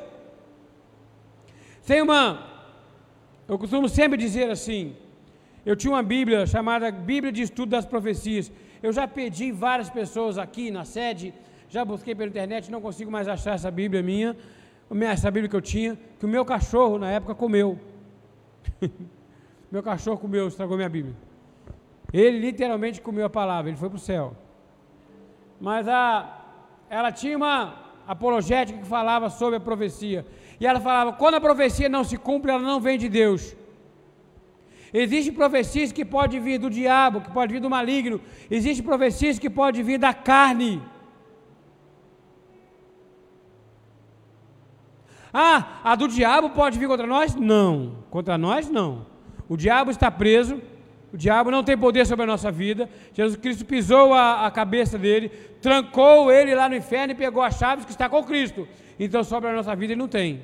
Tem 1.87 2.03
uma. 2.03 2.47
Eu 3.49 3.59
costumo 3.59 3.89
sempre 3.89 4.19
dizer 4.19 4.51
assim. 4.51 4.97
Eu 5.65 5.75
tinha 5.75 5.93
uma 5.93 6.03
Bíblia 6.03 6.47
chamada 6.47 6.91
Bíblia 6.91 7.33
de 7.33 7.43
Estudo 7.43 7.71
das 7.71 7.87
Profecias. 7.87 8.53
Eu 8.83 8.93
já 8.93 9.09
pedi 9.09 9.51
várias 9.51 9.89
pessoas 9.89 10.37
aqui 10.37 10.71
na 10.71 10.85
sede, 10.85 11.33
já 11.71 11.83
busquei 11.85 12.15
pela 12.15 12.29
internet, 12.29 12.71
não 12.71 12.83
consigo 12.83 13.11
mais 13.11 13.27
achar 13.27 13.55
essa 13.55 13.71
Bíblia 13.71 14.03
minha, 14.03 14.37
essa 15.11 15.31
Bíblia 15.31 15.49
que 15.49 15.57
eu 15.57 15.63
tinha, 15.63 15.99
que 16.19 16.27
o 16.27 16.29
meu 16.29 16.45
cachorro 16.45 16.99
na 16.99 17.11
época 17.11 17.35
comeu. 17.35 17.79
meu 19.73 19.83
cachorro 19.83 20.19
comeu, 20.19 20.49
estragou 20.49 20.77
minha 20.77 20.89
Bíblia. 20.89 21.15
Ele 22.15 22.39
literalmente 22.39 23.01
comeu 23.01 23.27
a 23.27 23.31
palavra, 23.31 23.69
ele 23.69 23.77
foi 23.77 23.89
para 23.89 23.97
o 23.97 23.99
céu. 23.99 24.37
Mas 25.61 25.89
a, 25.89 26.45
ela 26.89 27.11
tinha 27.11 27.37
uma 27.37 27.75
apologética 28.07 28.79
que 28.79 28.87
falava 28.87 29.29
sobre 29.29 29.57
a 29.57 29.61
profecia. 29.61 30.25
E 30.61 30.65
ela 30.65 30.79
falava: 30.79 31.13
quando 31.15 31.35
a 31.35 31.41
profecia 31.41 31.89
não 31.89 32.05
se 32.05 32.17
cumpre, 32.17 32.53
ela 32.53 32.63
não 32.63 32.79
vem 32.81 32.97
de 32.97 33.09
Deus. 33.09 33.57
Existem 34.93 35.35
profecias 35.35 35.91
que 35.91 36.05
podem 36.05 36.39
vir 36.41 36.59
do 36.59 36.71
diabo, 36.71 37.21
que 37.21 37.33
podem 37.33 37.55
vir 37.55 37.61
do 37.61 37.69
maligno. 37.69 38.21
Existem 38.49 38.87
profecias 38.87 39.37
que 39.37 39.51
podem 39.51 39.83
vir 39.83 39.99
da 39.99 40.15
carne. 40.15 40.81
Ah, 45.33 45.81
a 45.83 45.97
do 45.97 46.07
diabo 46.07 46.51
pode 46.51 46.79
vir 46.79 46.87
contra 46.87 47.09
nós? 47.09 47.35
Não. 47.35 48.05
Contra 48.09 48.39
nós, 48.39 48.71
não. 48.71 49.05
O 49.49 49.57
diabo 49.57 49.91
está 49.91 50.13
preso 50.13 50.63
o 51.15 51.17
diabo 51.17 51.49
não 51.49 51.63
tem 51.63 51.79
poder 51.79 52.05
sobre 52.05 52.25
a 52.25 52.27
nossa 52.27 52.51
vida. 52.51 52.91
Jesus 53.13 53.39
Cristo 53.39 53.65
pisou 53.65 54.13
a, 54.13 54.49
a, 54.49 54.51
cabeça 54.51 54.99
dele, 54.99 55.29
trancou 55.63 56.33
ele 56.33 56.53
lá 56.57 56.69
no 56.69 56.75
inferno 56.75 57.13
e 57.13 57.15
pegou 57.15 57.41
as 57.41 57.57
chaves 57.57 57.85
que 57.85 57.93
está 57.93 58.09
com 58.09 58.25
Cristo. 58.25 58.67
Então, 58.99 59.23
sobre 59.23 59.49
a 59.49 59.53
nossa 59.53 59.77
vida, 59.77 59.93
ele 59.93 60.01
não 60.01 60.09
tem. 60.09 60.43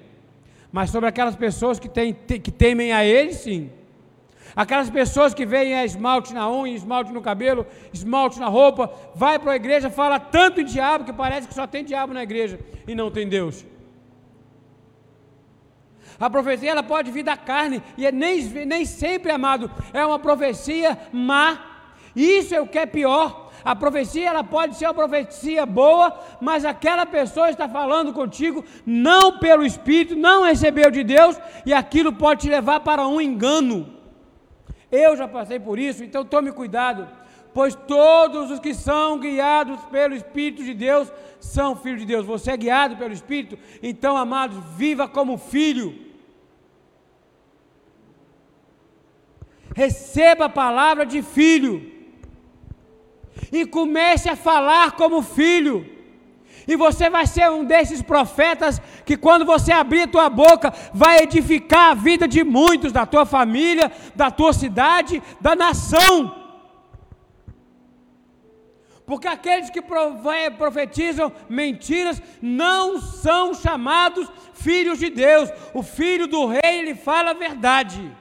Mas 0.71 0.91
sobre 0.91 1.09
aquelas 1.09 1.35
pessoas 1.35 1.81
que, 1.81 1.89
tem, 1.89 2.15
que 2.15 2.53
temem 2.53 2.93
a 2.93 3.05
ele, 3.05 3.33
sim. 3.33 3.69
Aquelas 4.55 4.89
pessoas 4.89 5.35
que 5.35 5.45
veem 5.45 5.75
a 5.75 5.85
esmalte 5.85 6.33
na 6.33 6.49
unha, 6.49 6.77
esmalte 6.77 7.13
no 7.13 7.21
cabelo, 7.21 7.67
esmalte 7.93 8.39
na 8.39 8.47
roupa, 8.47 8.93
vai 9.13 9.41
para 9.41 9.51
a 9.51 9.57
igreja, 9.57 9.91
fala 9.91 10.21
tanto 10.21 10.61
em 10.61 10.65
diabo 10.65 11.05
que 11.05 11.13
parece 11.13 11.49
que 11.49 11.55
só 11.55 11.67
tem 11.67 11.85
diabo 11.85 12.15
na 12.15 12.23
igreja 12.23 12.61
e 12.87 12.95
não 12.95 13.11
tem 13.11 13.29
Deus. 13.29 13.67
A 16.21 16.29
profecia 16.29 16.71
ela 16.71 16.83
pode 16.83 17.11
vir 17.11 17.23
da 17.23 17.35
carne 17.35 17.83
e 17.97 18.07
é 18.07 18.13
nem, 18.13 18.43
nem 18.67 18.85
sempre, 18.85 19.33
amado, 19.33 19.71
é 19.91 20.05
uma 20.05 20.19
profecia 20.19 20.99
má. 21.11 21.59
Isso 22.15 22.55
é 22.55 22.61
o 22.61 22.67
que 22.67 22.79
é 22.79 22.85
pior. 22.85 23.51
A 23.65 23.75
profecia 23.75 24.29
ela 24.29 24.45
pode 24.45 24.77
ser 24.77 24.87
uma 24.87 24.95
profecia 24.95 25.65
boa, 25.65 26.19
mas 26.39 26.67
aquela 26.67 27.07
pessoa 27.07 27.49
está 27.49 27.67
falando 27.67 28.13
contigo 28.13 28.63
não 28.85 29.39
pelo 29.39 29.65
Espírito, 29.65 30.15
não 30.15 30.45
recebeu 30.45 30.91
de 30.91 31.03
Deus 31.03 31.39
e 31.65 31.73
aquilo 31.73 32.13
pode 32.13 32.43
te 32.43 32.51
levar 32.51 32.81
para 32.81 33.07
um 33.07 33.19
engano. 33.19 33.95
Eu 34.93 35.17
já 35.17 35.27
passei 35.27 35.59
por 35.59 35.79
isso, 35.79 36.05
então 36.05 36.25
tome 36.25 36.53
cuidado, 36.53 37.09
pois 37.55 37.75
todos 37.75 38.51
os 38.51 38.59
que 38.59 38.75
são 38.75 39.19
guiados 39.19 39.81
pelo 39.85 40.15
Espírito 40.15 40.65
de 40.65 40.75
Deus 40.75 41.11
são 41.39 41.77
filhos 41.77 42.01
de 42.01 42.07
Deus. 42.07 42.27
Você 42.27 42.51
é 42.51 42.57
guiado 42.57 42.97
pelo 42.97 43.15
Espírito, 43.15 43.59
então, 43.83 44.19
amados, 44.19 44.59
viva 44.77 45.09
como 45.09 45.39
filho. 45.39 46.10
Receba 49.81 50.45
a 50.45 50.57
palavra 50.65 51.07
de 51.07 51.23
filho 51.23 51.75
e 53.51 53.65
comece 53.65 54.29
a 54.29 54.37
falar 54.37 54.93
como 54.93 55.23
filho. 55.23 55.77
E 56.69 56.77
você 56.77 57.09
vai 57.09 57.27
ser 57.27 57.51
um 57.51 57.65
desses 57.65 58.03
profetas 58.03 58.81
que, 59.07 59.17
quando 59.17 59.47
você 59.47 59.73
abrir 59.73 60.03
a 60.03 60.13
tua 60.15 60.29
boca, 60.29 60.73
vai 60.93 61.23
edificar 61.23 61.87
a 61.93 61.95
vida 61.95 62.29
de 62.29 62.45
muitos, 62.45 62.93
da 62.93 63.07
tua 63.07 63.25
família, 63.25 63.91
da 64.15 64.31
tua 64.31 64.53
cidade, 64.53 65.23
da 65.41 65.57
nação. 65.57 66.15
Porque 69.07 69.27
aqueles 69.27 69.71
que 69.71 69.83
profetizam 70.59 71.33
mentiras 71.49 72.23
não 72.43 73.01
são 73.01 73.55
chamados 73.55 74.31
filhos 74.53 74.99
de 74.99 75.09
Deus. 75.09 75.49
O 75.73 75.83
filho 75.83 76.27
do 76.29 76.47
rei, 76.47 76.61
ele 76.81 76.95
fala 76.95 77.31
a 77.31 77.41
verdade. 77.47 78.21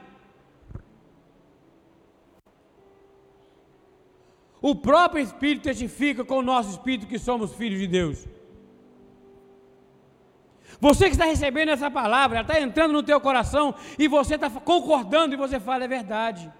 O 4.62 4.74
próprio 4.74 5.22
Espírito 5.22 5.64
testifica 5.64 6.24
com 6.24 6.38
o 6.38 6.42
nosso 6.42 6.70
Espírito 6.70 7.06
que 7.06 7.18
somos 7.18 7.54
filhos 7.54 7.78
de 7.78 7.86
Deus. 7.86 8.26
Você 10.80 11.04
que 11.06 11.12
está 11.12 11.24
recebendo 11.24 11.70
essa 11.70 11.90
palavra, 11.90 12.38
ela 12.38 12.46
está 12.46 12.60
entrando 12.60 12.92
no 12.92 13.02
teu 13.02 13.20
coração 13.20 13.74
e 13.98 14.08
você 14.08 14.34
está 14.34 14.48
concordando 14.48 15.34
e 15.34 15.36
você 15.36 15.60
fala, 15.60 15.84
é 15.84 15.88
verdade. 15.88 16.52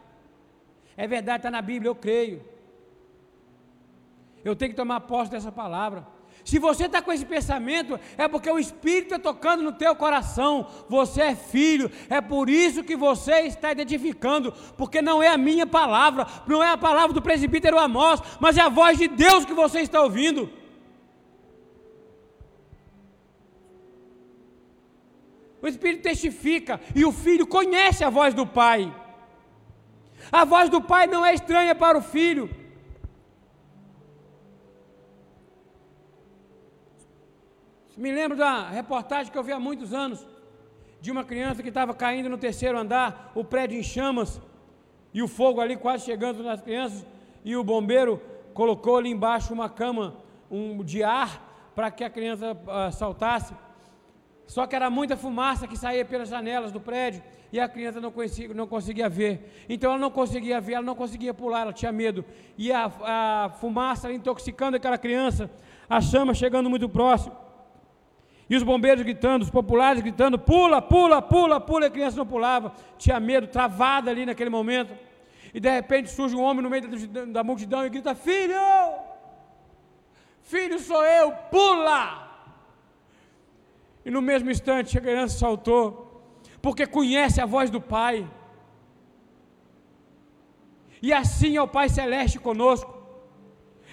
É 0.97 1.07
verdade, 1.07 1.39
está 1.39 1.51
na 1.51 1.63
Bíblia, 1.63 1.89
eu 1.89 1.95
creio. 1.95 2.45
Eu 4.45 4.57
tenho 4.57 4.71
que 4.71 4.77
tomar 4.77 5.01
posse 5.01 5.31
dessa 5.31 5.53
palavra. 5.53 6.07
Se 6.51 6.59
você 6.59 6.87
está 6.87 7.01
com 7.01 7.13
esse 7.13 7.25
pensamento, 7.25 7.97
é 8.19 8.27
porque 8.27 8.51
o 8.51 8.59
Espírito 8.59 9.15
está 9.15 9.19
tocando 9.21 9.63
no 9.63 9.71
teu 9.71 9.95
coração. 9.95 10.67
Você 10.89 11.21
é 11.23 11.35
filho, 11.37 11.89
é 12.09 12.21
por 12.21 12.51
isso 12.51 12.83
que 12.83 12.97
você 12.97 13.43
está 13.43 13.71
identificando, 13.71 14.53
porque 14.77 15.01
não 15.01 15.23
é 15.23 15.29
a 15.29 15.39
minha 15.39 15.65
palavra, 15.65 16.27
não 16.49 16.61
é 16.61 16.69
a 16.69 16.77
palavra 16.77 17.13
do 17.13 17.23
presbítero 17.23 17.79
Amós, 17.79 18.21
mas 18.41 18.59
é 18.59 18.63
a 18.63 18.69
voz 18.69 18.99
de 18.99 19.07
Deus 19.07 19.45
que 19.45 19.55
você 19.55 19.79
está 19.79 20.03
ouvindo. 20.03 20.51
O 25.63 25.69
Espírito 25.69 26.03
testifica 26.03 26.81
e 26.97 27.05
o 27.05 27.13
filho 27.13 27.47
conhece 27.47 28.03
a 28.03 28.11
voz 28.11 28.35
do 28.35 28.45
Pai. 28.45 28.93
A 30.33 30.45
voz 30.45 30.69
do 30.69 30.83
Pai 30.83 31.07
não 31.07 31.25
é 31.25 31.33
estranha 31.33 31.77
para 31.77 31.97
o 31.97 32.03
filho. 32.03 32.51
Me 38.01 38.11
lembro 38.11 38.35
da 38.35 38.67
reportagem 38.71 39.31
que 39.31 39.37
eu 39.37 39.43
vi 39.43 39.53
há 39.53 39.61
muitos 39.61 39.93
anos 39.93 40.27
de 41.03 41.11
uma 41.11 41.23
criança 41.23 41.63
que 41.63 41.69
estava 41.69 41.93
caindo 41.93 42.31
no 42.31 42.39
terceiro 42.39 42.79
andar, 42.79 43.31
o 43.35 43.45
prédio 43.45 43.79
em 43.79 43.83
chamas, 43.83 44.41
e 45.13 45.23
o 45.23 45.29
fogo 45.29 45.61
ali 45.61 45.77
quase 45.77 46.07
chegando 46.07 46.43
nas 46.43 46.63
crianças, 46.63 47.05
e 47.45 47.55
o 47.55 47.63
bombeiro 47.63 48.19
colocou 48.55 48.97
ali 48.97 49.11
embaixo 49.11 49.53
uma 49.53 49.69
cama 49.69 50.17
um, 50.51 50.83
de 50.83 51.03
ar 51.03 51.73
para 51.75 51.91
que 51.91 52.03
a 52.03 52.09
criança 52.09 52.53
uh, 52.53 52.91
saltasse. 52.91 53.53
Só 54.47 54.67
que 54.67 54.75
era 54.75 54.89
muita 54.89 55.15
fumaça 55.15 55.69
que 55.69 55.77
saía 55.77 56.03
pelas 56.03 56.31
janelas 56.31 56.73
do 56.73 56.81
prédio 56.81 57.23
e 57.53 57.61
a 57.61 57.69
criança 57.69 58.01
não 58.01 58.11
conseguia, 58.11 58.55
não 58.55 58.67
conseguia 58.67 59.11
ver. 59.11 59.67
Então 59.69 59.91
ela 59.91 60.01
não 60.01 60.11
conseguia 60.11 60.59
ver, 60.59 60.73
ela 60.73 60.87
não 60.87 60.95
conseguia 60.95 61.35
pular, 61.35 61.61
ela 61.61 61.73
tinha 61.75 61.93
medo. 61.93 62.25
E 62.57 62.73
a, 62.73 62.87
a 62.87 63.51
fumaça 63.61 64.11
intoxicando 64.11 64.79
aquela 64.79 64.97
criança, 64.97 65.51
a 65.87 66.01
chama 66.01 66.33
chegando 66.33 66.71
muito 66.71 66.89
próximo. 66.89 67.50
E 68.51 68.57
os 68.57 68.65
bombeiros 68.65 69.05
gritando, 69.05 69.43
os 69.45 69.51
populares 69.51 70.03
gritando: 70.03 70.37
pula, 70.37 70.83
pula, 70.83 71.23
pula, 71.23 71.61
pula. 71.61 71.85
E 71.85 71.87
a 71.87 71.91
criança 71.91 72.17
não 72.17 72.27
pulava, 72.27 72.75
tinha 72.99 73.21
medo, 73.21 73.47
travada 73.47 74.11
ali 74.11 74.27
naquele 74.27 74.51
momento. 74.51 74.93
E 75.55 75.61
de 75.61 75.71
repente 75.71 76.11
surge 76.11 76.35
um 76.35 76.43
homem 76.43 76.61
no 76.61 76.69
meio 76.69 76.89
da, 77.29 77.45
multidão 77.45 77.87
e 77.87 77.89
grita: 77.89 78.13
Filho, 78.13 78.57
filho 80.43 80.81
sou 80.81 81.05
eu, 81.05 81.31
pula. 81.49 82.29
E 84.05 84.11
no 84.11 84.21
mesmo 84.21 84.51
instante 84.51 84.99
a 84.99 85.01
criança 85.01 85.39
saltou, 85.39 86.21
porque 86.61 86.89
conhece 86.89 87.41
a 87.41 87.47
voz 87.47 87.71
do 87.71 87.81
Pai. 87.81 88.29
E 91.01 91.13
assim 91.13 91.57
é 91.57 91.63
o 91.63 91.69
Pai 91.69 91.89
Celeste 91.89 92.41
conosco. 92.41 93.00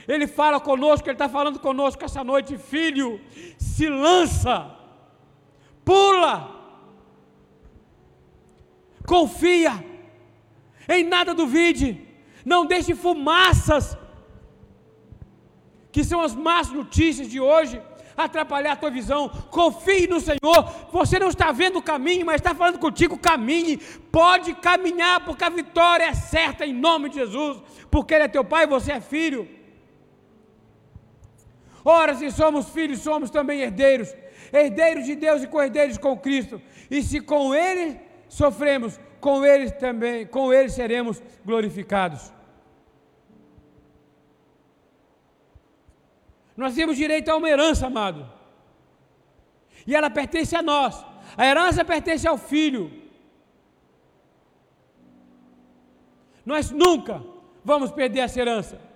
Ele 0.07 0.25
fala 0.25 0.59
conosco, 0.59 1.07
Ele 1.07 1.15
está 1.15 1.27
falando 1.27 1.59
conosco 1.59 2.03
essa 2.05 2.23
noite, 2.23 2.57
filho, 2.57 3.19
se 3.57 3.89
lança, 3.89 4.73
pula, 5.83 6.55
confia, 9.05 9.83
em 10.87 11.03
nada 11.03 11.33
duvide, 11.33 12.01
não 12.45 12.65
deixe 12.65 12.95
fumaças, 12.95 13.97
que 15.91 16.03
são 16.03 16.21
as 16.21 16.33
más 16.33 16.69
notícias 16.69 17.27
de 17.27 17.41
hoje, 17.41 17.81
atrapalhar 18.15 18.73
a 18.73 18.75
tua 18.75 18.89
visão. 18.89 19.29
Confie 19.51 20.07
no 20.07 20.19
Senhor. 20.19 20.63
Você 20.91 21.19
não 21.19 21.29
está 21.29 21.51
vendo 21.51 21.79
o 21.79 21.81
caminho, 21.81 22.25
mas 22.25 22.35
está 22.35 22.53
falando 22.53 22.79
contigo: 22.79 23.17
caminhe. 23.17 23.77
Pode 24.11 24.53
caminhar, 24.55 25.25
porque 25.25 25.43
a 25.43 25.49
vitória 25.49 26.05
é 26.05 26.13
certa 26.13 26.65
em 26.65 26.73
nome 26.73 27.09
de 27.09 27.15
Jesus. 27.15 27.61
Porque 27.89 28.13
Ele 28.13 28.23
é 28.25 28.27
teu 28.27 28.43
pai 28.43 28.65
você 28.67 28.91
é 28.91 29.01
filho. 29.01 29.56
Ora, 31.89 32.13
se 32.15 32.29
somos 32.31 32.67
filhos, 32.67 32.99
somos 32.99 33.29
também 33.29 33.61
herdeiros, 33.61 34.13
herdeiros 34.51 35.05
de 35.05 35.15
Deus 35.15 35.41
e 35.41 35.47
co-herdeiros 35.47 35.97
com 35.97 36.17
Cristo. 36.17 36.61
E 36.91 37.01
se 37.01 37.21
com 37.21 37.55
Ele 37.55 37.97
sofremos, 38.27 38.99
com 39.21 39.45
Ele 39.45 39.71
também, 39.71 40.27
com 40.27 40.51
Ele 40.51 40.67
seremos 40.67 41.23
glorificados. 41.45 42.33
Nós 46.57 46.75
temos 46.75 46.97
direito 46.97 47.29
a 47.29 47.37
uma 47.37 47.49
herança, 47.49 47.87
amado. 47.87 48.29
E 49.85 49.95
ela 49.95 50.09
pertence 50.09 50.57
a 50.57 50.61
nós. 50.61 51.05
A 51.37 51.45
herança 51.45 51.85
pertence 51.85 52.27
ao 52.27 52.37
filho. 52.37 52.91
Nós 56.45 56.69
nunca 56.69 57.23
vamos 57.63 57.93
perder 57.93 58.19
essa 58.19 58.41
herança. 58.41 58.86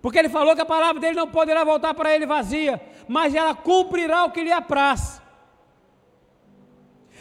Porque 0.00 0.18
ele 0.18 0.28
falou 0.28 0.54
que 0.54 0.60
a 0.60 0.66
palavra 0.66 1.00
dele 1.00 1.16
não 1.16 1.28
poderá 1.28 1.64
voltar 1.64 1.92
para 1.94 2.14
ele 2.14 2.26
vazia, 2.26 2.80
mas 3.08 3.34
ela 3.34 3.54
cumprirá 3.54 4.24
o 4.24 4.30
que 4.30 4.42
lhe 4.42 4.52
apraz. 4.52 5.20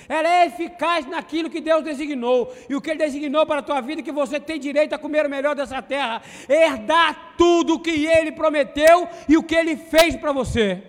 Ela 0.10 0.30
é 0.30 0.46
eficaz 0.46 1.06
naquilo 1.06 1.50
que 1.50 1.60
Deus 1.60 1.84
designou. 1.84 2.54
E 2.70 2.76
o 2.76 2.82
que 2.82 2.92
Ele 2.92 3.00
designou 3.00 3.46
para 3.46 3.60
a 3.60 3.64
tua 3.64 3.82
vida, 3.82 4.02
é 4.02 4.04
que 4.04 4.12
você 4.12 4.40
tem 4.40 4.60
direito 4.60 4.94
a 4.94 4.98
comer 4.98 5.26
o 5.26 5.30
melhor 5.30 5.54
dessa 5.54 5.82
terra. 5.82 6.22
Herdar 6.48 7.34
tudo 7.38 7.76
o 7.76 7.80
que 7.80 8.06
Ele 8.06 8.32
prometeu 8.32 9.08
e 9.28 9.36
o 9.36 9.44
que 9.44 9.56
Ele 9.56 9.76
fez 9.76 10.16
para 10.16 10.32
você. 10.32 10.82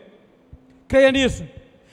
Creia 0.86 1.10
nisso. 1.10 1.44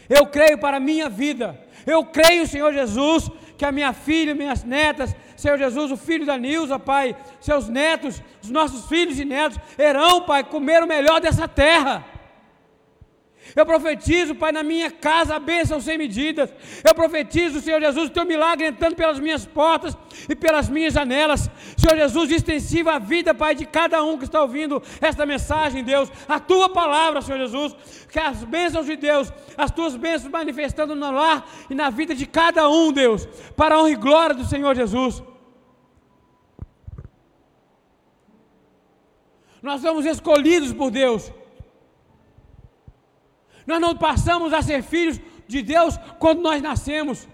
Eu 0.07 0.27
creio 0.27 0.59
para 0.59 0.77
a 0.77 0.79
minha 0.79 1.09
vida. 1.09 1.59
Eu 1.85 2.05
creio, 2.05 2.47
Senhor 2.47 2.71
Jesus, 2.73 3.29
que 3.57 3.65
a 3.65 3.71
minha 3.71 3.93
filha, 3.93 4.35
minhas 4.35 4.63
netas, 4.63 5.15
Senhor 5.35 5.57
Jesus, 5.57 5.91
o 5.91 5.97
filho 5.97 6.25
da 6.25 6.37
Nilza, 6.37 6.79
Pai, 6.79 7.15
seus 7.39 7.67
netos, 7.67 8.21
os 8.41 8.49
nossos 8.49 8.87
filhos 8.87 9.19
e 9.19 9.25
netos, 9.25 9.59
irão, 9.77 10.21
Pai, 10.21 10.43
comer 10.43 10.83
o 10.83 10.87
melhor 10.87 11.21
dessa 11.21 11.47
terra. 11.47 12.03
Eu 13.55 13.65
profetizo, 13.65 14.35
Pai, 14.35 14.51
na 14.51 14.63
minha 14.63 14.91
casa 14.91 15.35
a 15.35 15.39
bênção 15.39 15.79
sem 15.79 15.97
medidas. 15.97 16.53
Eu 16.83 16.93
profetizo, 16.93 17.61
Senhor 17.61 17.79
Jesus, 17.79 18.09
o 18.09 18.13
teu 18.13 18.25
milagre 18.25 18.67
entrando 18.67 18.95
pelas 18.95 19.17
minhas 19.17 19.45
portas 19.45 19.97
e 20.27 20.35
pelas 20.35 20.67
minhas 20.67 20.93
janelas. 20.93 21.49
Senhor 21.77 21.95
Jesus, 21.95 22.31
extensiva 22.31 22.95
a 22.95 22.99
vida, 22.99 23.33
Pai, 23.33 23.55
de 23.55 23.65
cada 23.65 24.03
um 24.03 24.17
que 24.17 24.25
está 24.25 24.41
ouvindo 24.41 24.83
esta 24.99 25.25
mensagem, 25.25 25.85
Deus. 25.85 26.11
A 26.27 26.37
tua 26.37 26.67
palavra, 26.67 27.21
Senhor 27.21 27.37
Jesus. 27.37 27.73
Que 28.11 28.19
as 28.19 28.43
bênçãos 28.43 28.85
de 28.85 28.97
Deus, 28.97 29.31
as 29.57 29.71
tuas 29.71 29.95
bênçãos 29.95 30.29
manifestando 30.29 30.93
no 30.93 31.11
lar 31.11 31.49
e 31.69 31.73
na 31.73 31.89
vida 31.89 32.13
de 32.13 32.25
cada 32.25 32.67
um, 32.67 32.91
Deus. 32.91 33.25
Para 33.55 33.75
a 33.75 33.79
honra 33.79 33.91
e 33.91 33.95
glória 33.95 34.35
do 34.35 34.43
Senhor 34.43 34.75
Jesus. 34.75 35.23
Nós 39.61 39.81
somos 39.81 40.05
escolhidos 40.05 40.73
por 40.73 40.91
Deus. 40.91 41.31
Nós 43.65 43.79
não 43.79 43.95
passamos 43.95 44.53
a 44.53 44.61
ser 44.61 44.83
filhos 44.83 45.19
de 45.47 45.61
Deus 45.61 45.97
quando 46.19 46.41
nós 46.41 46.61
nascemos. 46.61 47.27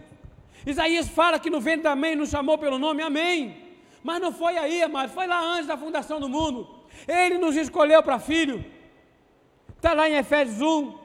Isaías 0.66 1.08
fala 1.08 1.40
que 1.40 1.50
no 1.50 1.60
ventre 1.60 1.84
da 1.84 1.96
mãe 1.96 2.16
nos 2.16 2.30
chamou 2.30 2.58
pelo 2.58 2.78
nome, 2.78 3.02
amém. 3.02 3.58
Mas 4.04 4.22
não 4.22 4.32
foi 4.32 4.58
aí, 4.58 4.82
amado, 4.82 5.12
foi 5.12 5.28
lá 5.28 5.40
antes 5.40 5.68
da 5.68 5.78
fundação 5.78 6.20
do 6.20 6.30
mundo. 6.30 6.68
Ele 7.08 7.38
nos 7.38 7.56
escolheu 7.56 8.02
para 8.04 8.20
filho. 8.20 8.64
Está 9.76 9.94
lá 9.94 10.10
em 10.10 10.16
Efésios 10.16 10.62
1. 10.62 11.02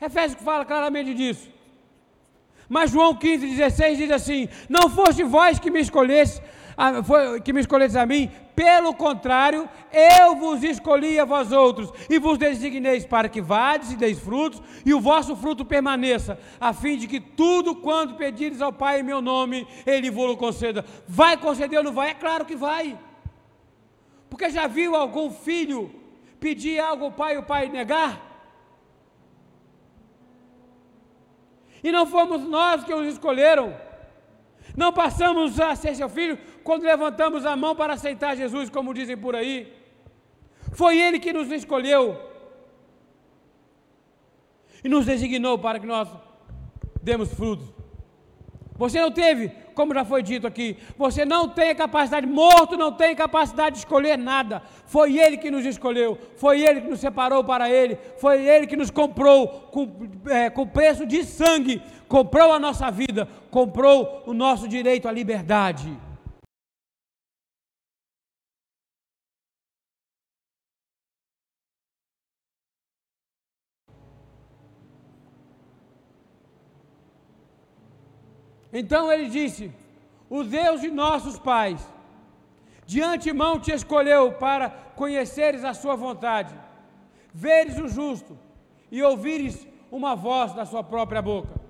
Efésios 0.00 0.42
fala 0.42 0.64
claramente 0.64 1.14
disso. 1.14 1.48
Mas 2.68 2.90
João 2.90 3.14
15, 3.14 3.46
16 3.46 3.98
diz 3.98 4.10
assim: 4.10 4.48
Não 4.68 4.88
foste 4.88 5.22
vós 5.22 5.58
que 5.58 5.70
me 5.70 5.80
escolheste, 5.80 6.42
que 7.44 7.52
me 7.52 7.60
escolheis 7.60 7.94
a 7.96 8.06
mim, 8.06 8.30
pelo 8.54 8.94
contrário, 8.94 9.68
eu 9.92 10.36
vos 10.36 10.62
escolhi 10.62 11.18
a 11.18 11.24
vós 11.24 11.50
outros, 11.50 11.92
e 12.08 12.18
vos 12.18 12.38
designeis 12.38 13.04
para 13.04 13.28
que 13.28 13.40
vades 13.40 13.92
e 13.92 13.96
deis 13.96 14.18
frutos, 14.18 14.62
e 14.84 14.94
o 14.94 15.00
vosso 15.00 15.34
fruto 15.34 15.64
permaneça, 15.64 16.38
a 16.60 16.72
fim 16.72 16.96
de 16.96 17.08
que 17.08 17.20
tudo 17.20 17.74
quanto 17.74 18.14
pedires 18.14 18.62
ao 18.62 18.72
Pai 18.72 19.00
em 19.00 19.02
meu 19.02 19.20
nome, 19.20 19.66
Ele 19.84 20.10
vos 20.10 20.36
conceda. 20.36 20.84
Vai 21.06 21.36
conceder 21.36 21.78
ou 21.78 21.84
não 21.84 21.92
vai? 21.92 22.10
É 22.10 22.14
claro 22.14 22.44
que 22.44 22.54
vai. 22.54 22.98
Porque 24.28 24.50
já 24.50 24.66
viu 24.66 24.96
algum 24.96 25.30
filho 25.30 25.94
pedir 26.40 26.80
algo 26.80 27.04
ao 27.04 27.12
pai 27.12 27.34
e 27.34 27.38
o 27.38 27.42
pai 27.42 27.68
negar? 27.68 28.20
E 31.82 31.92
não 31.92 32.06
fomos 32.06 32.42
nós 32.42 32.82
que 32.82 32.92
os 32.92 33.06
escolheram. 33.06 33.76
Não 34.76 34.92
passamos 34.92 35.60
a 35.60 35.74
ser 35.76 35.94
seu 35.94 36.08
filho 36.08 36.38
quando 36.62 36.82
levantamos 36.82 37.44
a 37.44 37.56
mão 37.56 37.76
para 37.76 37.94
aceitar 37.94 38.36
Jesus, 38.36 38.70
como 38.70 38.94
dizem 38.94 39.16
por 39.16 39.36
aí. 39.36 39.72
Foi 40.72 40.98
Ele 40.98 41.18
que 41.18 41.32
nos 41.32 41.50
escolheu 41.50 42.18
e 44.82 44.88
nos 44.88 45.06
designou 45.06 45.58
para 45.58 45.78
que 45.78 45.86
nós 45.86 46.08
demos 47.02 47.32
frutos. 47.32 47.74
Você 48.76 49.00
não 49.00 49.10
teve, 49.10 49.52
como 49.72 49.94
já 49.94 50.04
foi 50.04 50.20
dito 50.20 50.48
aqui, 50.48 50.76
você 50.98 51.24
não 51.24 51.48
tem 51.48 51.72
capacidade, 51.76 52.26
morto 52.26 52.76
não 52.76 52.90
tem 52.90 53.14
capacidade 53.14 53.74
de 53.74 53.78
escolher 53.78 54.18
nada. 54.18 54.62
Foi 54.86 55.16
Ele 55.16 55.36
que 55.36 55.50
nos 55.50 55.64
escolheu, 55.64 56.18
foi 56.36 56.60
Ele 56.60 56.80
que 56.80 56.88
nos 56.88 56.98
separou 56.98 57.44
para 57.44 57.70
Ele, 57.70 57.96
foi 58.18 58.44
Ele 58.44 58.66
que 58.66 58.76
nos 58.76 58.90
comprou 58.90 59.46
com, 59.70 60.08
é, 60.28 60.50
com 60.50 60.66
preço 60.66 61.06
de 61.06 61.22
sangue, 61.22 61.80
comprou 62.14 62.52
a 62.52 62.60
nossa 62.60 62.92
vida, 62.92 63.28
comprou 63.50 64.22
o 64.24 64.32
nosso 64.32 64.68
direito 64.68 65.08
à 65.08 65.10
liberdade. 65.10 65.90
Então 78.72 79.10
ele 79.12 79.28
disse: 79.28 79.72
O 80.30 80.44
Deus 80.44 80.80
de 80.80 80.92
nossos 80.92 81.36
pais, 81.36 81.84
de 82.86 83.02
antemão 83.02 83.58
te 83.58 83.72
escolheu 83.72 84.34
para 84.34 84.70
conheceres 84.70 85.64
a 85.64 85.74
sua 85.74 85.96
vontade, 85.96 86.54
veres 87.32 87.76
o 87.76 87.88
justo 87.88 88.38
e 88.88 89.02
ouvires 89.02 89.66
uma 89.90 90.14
voz 90.14 90.52
da 90.52 90.64
sua 90.64 90.84
própria 90.84 91.20
boca. 91.20 91.63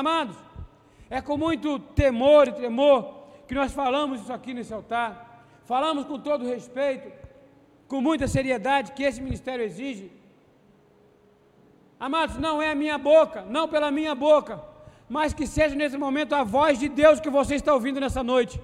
Amados, 0.00 0.36
é 1.08 1.22
com 1.22 1.36
muito 1.38 1.78
temor 1.78 2.48
e 2.48 2.52
tremor 2.52 2.98
que 3.48 3.54
nós 3.54 3.72
falamos 3.72 4.20
isso 4.20 4.32
aqui 4.32 4.52
nesse 4.52 4.74
altar, 4.74 5.46
falamos 5.64 6.04
com 6.04 6.18
todo 6.18 6.44
respeito, 6.44 7.10
com 7.88 8.00
muita 8.00 8.26
seriedade 8.28 8.92
que 8.92 9.04
esse 9.04 9.22
ministério 9.22 9.64
exige 9.64 10.10
Amados, 11.98 12.36
não 12.36 12.60
é 12.60 12.70
a 12.70 12.74
minha 12.74 12.98
boca, 12.98 13.42
não 13.48 13.66
pela 13.66 13.90
minha 13.90 14.14
boca, 14.14 14.62
mas 15.08 15.32
que 15.32 15.46
seja 15.46 15.74
nesse 15.74 15.96
momento 15.96 16.34
a 16.34 16.42
voz 16.42 16.78
de 16.78 16.88
Deus 16.88 17.20
que 17.20 17.30
você 17.30 17.54
está 17.54 17.72
ouvindo 17.72 17.98
nessa 17.98 18.22
noite. 18.22 18.60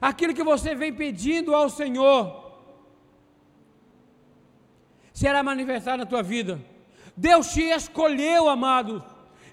Aquilo 0.00 0.34
que 0.34 0.42
você 0.42 0.74
vem 0.74 0.92
pedindo 0.92 1.54
ao 1.54 1.70
Senhor 1.70 2.52
será 5.12 5.42
manifestado 5.42 5.98
na 5.98 6.06
tua 6.06 6.22
vida. 6.22 6.60
Deus 7.16 7.52
te 7.52 7.62
escolheu, 7.62 8.48
amado, 8.48 9.02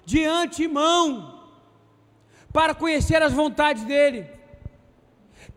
de 0.06 0.24
antemão, 0.24 1.04
para 2.52 2.74
conhecer 2.74 3.20
as 3.20 3.32
vontades 3.32 3.84
dEle. 3.84 4.20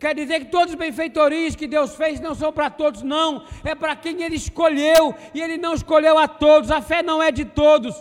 Quer 0.02 0.14
dizer 0.14 0.40
que 0.40 0.50
todos 0.56 0.70
os 0.74 0.80
benfeitorias 0.84 1.54
que 1.54 1.66
Deus 1.66 1.94
fez 1.94 2.20
não 2.20 2.34
são 2.34 2.52
para 2.52 2.68
todos, 2.68 3.02
não. 3.02 3.44
É 3.64 3.74
para 3.74 3.94
quem 3.94 4.22
Ele 4.22 4.36
escolheu. 4.36 5.14
E 5.34 5.40
Ele 5.40 5.56
não 5.56 5.74
escolheu 5.74 6.16
a 6.18 6.26
todos. 6.26 6.70
A 6.70 6.80
fé 6.80 7.02
não 7.02 7.22
é 7.22 7.30
de 7.30 7.44
todos. 7.44 7.94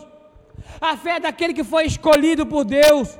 A 0.80 0.96
fé 0.96 1.18
é 1.18 1.20
daquele 1.20 1.54
que 1.54 1.64
foi 1.64 1.86
escolhido 1.86 2.46
por 2.46 2.64
Deus. 2.64 3.18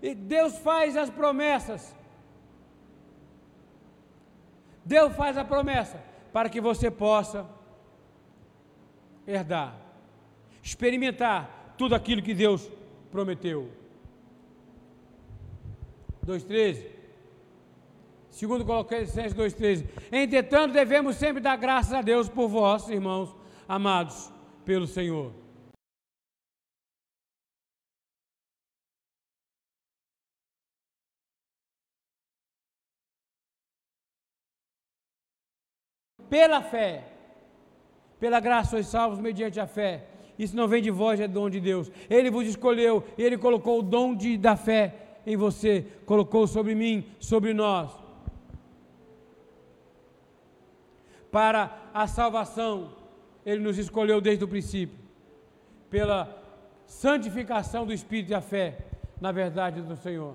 E 0.00 0.14
Deus 0.14 0.56
faz 0.58 0.96
as 0.96 1.10
promessas. 1.10 1.82
Deus 4.84 5.12
faz 5.16 5.36
a 5.36 5.44
promessa 5.44 5.98
para 6.32 6.48
que 6.48 6.60
você 6.60 6.90
possa 6.90 7.46
herdar, 9.26 9.78
experimentar 10.62 11.74
tudo 11.76 11.94
aquilo 11.94 12.22
que 12.22 12.34
Deus 12.34 12.70
prometeu. 13.10 13.70
2,13. 16.26 16.94
Segundo 18.30 18.64
Colossenses 18.64 19.34
2,13. 19.34 19.86
Entretanto, 20.10 20.72
devemos 20.72 21.16
sempre 21.16 21.40
dar 21.40 21.56
graças 21.56 21.92
a 21.92 22.02
Deus 22.02 22.28
por 22.28 22.48
vós, 22.48 22.88
irmãos 22.88 23.34
amados 23.68 24.32
pelo 24.64 24.86
Senhor. 24.86 25.32
Pela 36.28 36.62
fé, 36.62 37.13
pela 38.24 38.40
graça 38.40 38.70
sois 38.70 38.86
salvos 38.86 39.18
mediante 39.28 39.58
a 39.60 39.66
fé 39.66 39.92
isso 40.38 40.56
não 40.56 40.66
vem 40.66 40.82
de 40.82 40.90
vós, 40.90 41.20
é 41.20 41.28
dom 41.28 41.48
de 41.48 41.60
Deus. 41.60 41.90
Ele 42.10 42.30
vos 42.30 42.46
escolheu, 42.46 43.04
ele 43.16 43.38
colocou 43.38 43.78
o 43.78 43.82
dom 43.82 44.14
de, 44.14 44.36
da 44.36 44.56
fé 44.56 44.94
em 45.24 45.36
você, 45.36 45.86
colocou 46.04 46.46
sobre 46.46 46.74
mim, 46.74 47.06
sobre 47.20 47.54
nós. 47.54 47.90
Para 51.30 51.90
a 51.92 52.06
salvação, 52.06 52.92
ele 53.46 53.62
nos 53.62 53.78
escolheu 53.78 54.20
desde 54.20 54.44
o 54.44 54.48
princípio, 54.48 54.98
pela 55.88 56.42
santificação 56.86 57.86
do 57.86 57.92
Espírito 57.92 58.32
e 58.32 58.34
a 58.34 58.40
fé 58.40 58.78
na 59.20 59.30
verdade 59.30 59.82
do 59.82 59.96
Senhor. 59.96 60.34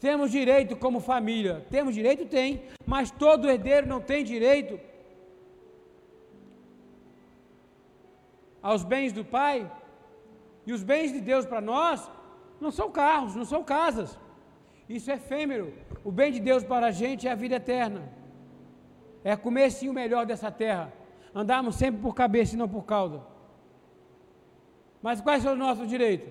Temos 0.00 0.30
direito 0.30 0.74
como 0.76 0.98
família, 0.98 1.64
temos 1.70 1.94
direito? 1.94 2.26
Tem, 2.26 2.62
mas 2.86 3.10
todo 3.10 3.48
herdeiro 3.48 3.86
não 3.86 4.00
tem 4.00 4.24
direito 4.24 4.89
aos 8.62 8.84
bens 8.84 9.12
do 9.12 9.24
Pai, 9.24 9.70
e 10.66 10.72
os 10.72 10.82
bens 10.82 11.12
de 11.12 11.20
Deus 11.20 11.46
para 11.46 11.60
nós 11.60 12.10
não 12.60 12.70
são 12.70 12.90
carros, 12.90 13.34
não 13.34 13.44
são 13.44 13.64
casas. 13.64 14.18
Isso 14.88 15.10
é 15.10 15.14
efêmero. 15.14 15.72
O 16.04 16.10
bem 16.10 16.30
de 16.32 16.40
Deus 16.40 16.62
para 16.64 16.86
a 16.86 16.90
gente 16.90 17.26
é 17.26 17.32
a 17.32 17.34
vida 17.34 17.56
eterna. 17.56 18.12
É 19.22 19.36
comer 19.36 19.70
sim 19.70 19.88
o 19.88 19.92
melhor 19.92 20.26
dessa 20.26 20.50
terra. 20.50 20.92
Andarmos 21.34 21.76
sempre 21.76 22.00
por 22.00 22.14
cabeça 22.14 22.54
e 22.54 22.58
não 22.58 22.68
por 22.68 22.84
cauda. 22.84 23.22
Mas 25.00 25.20
quais 25.20 25.42
são 25.42 25.52
os 25.52 25.58
nossos 25.58 25.88
direitos? 25.88 26.28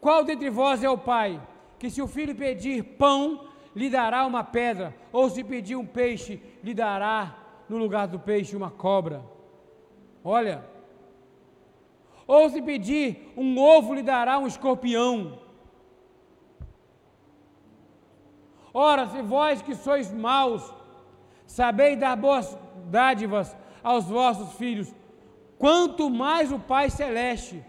Qual 0.00 0.24
dentre 0.24 0.50
vós 0.50 0.84
é 0.84 0.90
o 0.90 0.98
pai 0.98 1.40
que, 1.78 1.88
se 1.88 2.02
o 2.02 2.06
filho 2.06 2.34
pedir 2.34 2.82
pão, 2.98 3.48
lhe 3.74 3.88
dará 3.88 4.26
uma 4.26 4.44
pedra, 4.44 4.94
ou 5.12 5.30
se 5.30 5.42
pedir 5.42 5.76
um 5.76 5.86
peixe, 5.86 6.42
lhe 6.62 6.74
dará 6.74 7.36
no 7.68 7.76
lugar 7.78 8.06
do 8.06 8.18
peixe 8.18 8.56
uma 8.56 8.70
cobra? 8.70 9.24
Olha, 10.22 10.64
ou 12.26 12.48
se 12.48 12.60
pedir 12.62 13.32
um 13.36 13.58
ovo, 13.58 13.94
lhe 13.94 14.02
dará 14.02 14.38
um 14.38 14.46
escorpião. 14.46 15.38
Ora, 18.72 19.06
se 19.08 19.22
vós 19.22 19.62
que 19.62 19.74
sois 19.74 20.12
maus, 20.12 20.72
sabeis 21.46 21.98
dar 21.98 22.16
boas 22.16 22.58
dádivas 22.86 23.56
aos 23.82 24.04
vossos 24.06 24.54
filhos, 24.54 24.92
quanto 25.58 26.10
mais 26.10 26.50
o 26.50 26.58
Pai 26.58 26.90
Celeste 26.90 27.64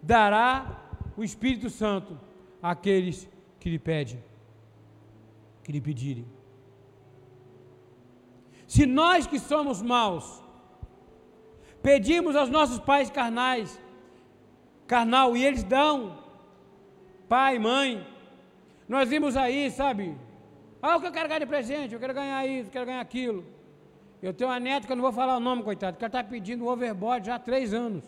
dará 0.00 0.80
o 1.16 1.22
Espírito 1.22 1.68
Santo 1.68 2.18
àqueles 2.62 3.28
que 3.60 3.68
lhe 3.68 3.78
pedem, 3.78 4.22
que 5.62 5.72
lhe 5.72 5.80
pedirem. 5.80 6.26
Se 8.66 8.86
nós 8.86 9.26
que 9.26 9.38
somos 9.38 9.82
maus, 9.82 10.42
Pedimos 11.82 12.36
aos 12.36 12.48
nossos 12.48 12.78
pais 12.78 13.10
carnais, 13.10 13.80
carnal, 14.86 15.36
e 15.36 15.44
eles 15.44 15.64
dão. 15.64 16.18
Pai, 17.28 17.58
mãe. 17.58 18.06
Nós 18.88 19.08
vimos 19.08 19.36
aí, 19.36 19.70
sabe? 19.70 20.16
Ah, 20.80 20.96
o 20.96 21.00
que 21.00 21.06
eu 21.06 21.12
quero 21.12 21.28
ganhar 21.28 21.40
de 21.40 21.46
presente? 21.46 21.94
Eu 21.94 22.00
quero 22.00 22.14
ganhar 22.14 22.46
isso, 22.46 22.68
eu 22.68 22.72
quero 22.72 22.86
ganhar 22.86 23.00
aquilo. 23.00 23.44
Eu 24.22 24.32
tenho 24.32 24.50
uma 24.50 24.60
neta 24.60 24.86
que 24.86 24.92
eu 24.92 24.96
não 24.96 25.02
vou 25.02 25.12
falar 25.12 25.36
o 25.36 25.40
nome, 25.40 25.62
coitado, 25.62 25.96
que 25.96 26.04
ela 26.04 26.08
está 26.08 26.22
pedindo 26.22 26.66
overboard 26.66 27.26
já 27.26 27.34
há 27.34 27.38
três 27.38 27.74
anos. 27.74 28.04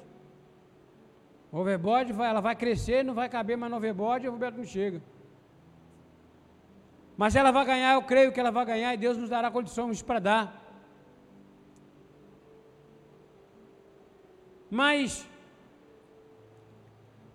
Overboard, 1.51 2.13
ela 2.13 2.41
vai 2.41 2.55
crescer, 2.55 3.05
não 3.05 3.15
vai 3.15 3.29
caber 3.29 3.57
mais 3.57 3.71
no 3.71 3.77
overboard 3.79 4.25
e 4.25 4.29
o 4.29 4.33
overboard 4.33 4.59
não 4.59 4.65
chega. 4.65 5.03
Mas 7.17 7.37
ela 7.37 7.51
vai 7.51 7.65
ganhar, 7.65 7.95
eu 7.95 8.03
creio 8.03 8.33
que 8.33 8.39
ela 8.39 8.51
vai 8.51 8.65
ganhar 8.65 8.93
e 8.95 8.97
Deus 8.97 9.17
nos 9.17 9.31
dará 9.31 9.51
condições 9.51 10.03
para 10.03 10.19
dar. 10.19 10.64
Mas 14.81 15.25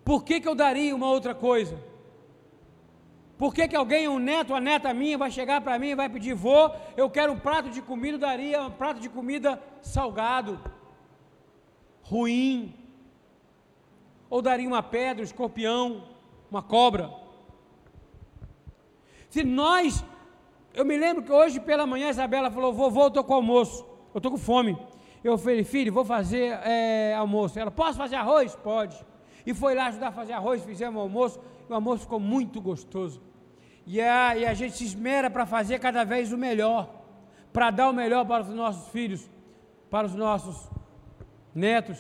por 0.04 0.25
que, 0.25 0.41
que 0.41 0.47
eu 0.47 0.54
daria 0.54 0.93
uma 0.93 1.10
outra 1.10 1.34
coisa? 1.34 1.82
Por 3.38 3.54
que, 3.54 3.65
que 3.65 3.78
alguém, 3.78 4.10
um 4.10 4.19
neto, 4.19 4.52
uma 4.52 4.60
neta 4.60 4.93
minha, 4.93 5.17
vai 5.17 5.32
chegar 5.32 5.62
para 5.62 5.80
mim 5.80 5.91
e 5.91 5.95
vai 5.95 6.10
pedir, 6.10 6.34
vô, 6.34 6.69
eu 6.97 7.10
quero 7.10 7.32
um 7.32 7.39
prato 7.39 7.69
de 7.69 7.82
comida, 7.82 8.15
eu 8.15 8.19
daria 8.19 8.62
um 8.63 8.71
prato 8.71 8.99
de 8.99 9.08
comida 9.08 9.58
salgado, 9.82 10.60
ruim, 12.02 12.75
ou 14.30 14.41
daria 14.41 14.67
uma 14.67 14.84
pedra, 14.84 15.21
um 15.21 15.30
escorpião, 15.32 16.10
uma 16.52 16.62
cobra. 16.62 17.10
Se 19.30 19.45
nós, 19.45 20.04
eu 20.73 20.84
me 20.84 20.97
lembro 20.97 21.23
que 21.23 21.32
hoje 21.32 21.58
pela 21.62 21.88
manhã 21.88 22.08
a 22.08 22.15
Isabela 22.17 22.52
falou, 22.52 22.73
vovô, 22.73 23.04
eu 23.04 23.08
estou 23.08 23.23
com 23.23 23.36
almoço, 23.36 23.86
eu 24.13 24.19
estou 24.19 24.30
com 24.34 24.38
fome. 24.38 24.78
Eu 25.23 25.38
falei, 25.38 25.63
filho, 25.63 25.91
vou 25.91 26.05
fazer 26.05 26.58
é, 26.63 27.13
almoço. 27.15 27.60
Ela, 27.60 27.71
posso 27.71 27.97
fazer 27.97 28.15
arroz? 28.15 28.55
Pode. 28.55 28.95
E 29.45 29.53
foi 29.53 29.75
lá 29.75 29.88
ajudar 29.88 30.10
a 30.10 30.12
fazer 30.12 30.34
arroz, 30.34 30.63
fizemos 30.63 31.01
almoço, 31.01 31.39
e 31.67 31.71
o 31.71 31.75
almoço 31.75 32.03
ficou 32.03 32.19
muito 32.19 32.62
gostoso. 32.62 33.21
E 33.86 33.99
a, 33.99 34.38
e 34.38 34.45
a 34.45 34.53
gente 34.53 34.77
se 34.77 34.86
esmera 34.86 35.29
para 35.29 35.45
fazer 35.45 35.79
cada 35.79 36.03
vez 36.03 36.32
o 36.32 36.38
melhor, 36.38 36.89
para 37.51 37.71
dar 37.71 37.89
o 37.89 37.93
melhor 37.93 38.25
para 38.25 38.43
os 38.43 38.49
nossos 38.49 38.89
filhos, 38.89 39.29
para 39.89 40.08
os 40.08 40.15
nossos 40.15 40.69
netos. 41.53 41.97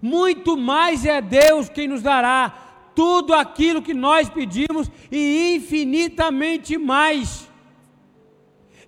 Muito 0.00 0.56
mais 0.56 1.04
é 1.04 1.20
Deus 1.20 1.68
quem 1.68 1.88
nos 1.88 2.02
dará 2.02 2.54
tudo 2.94 3.32
aquilo 3.34 3.82
que 3.82 3.94
nós 3.94 4.28
pedimos 4.28 4.90
e 5.10 5.54
infinitamente 5.56 6.76
mais. 6.78 7.49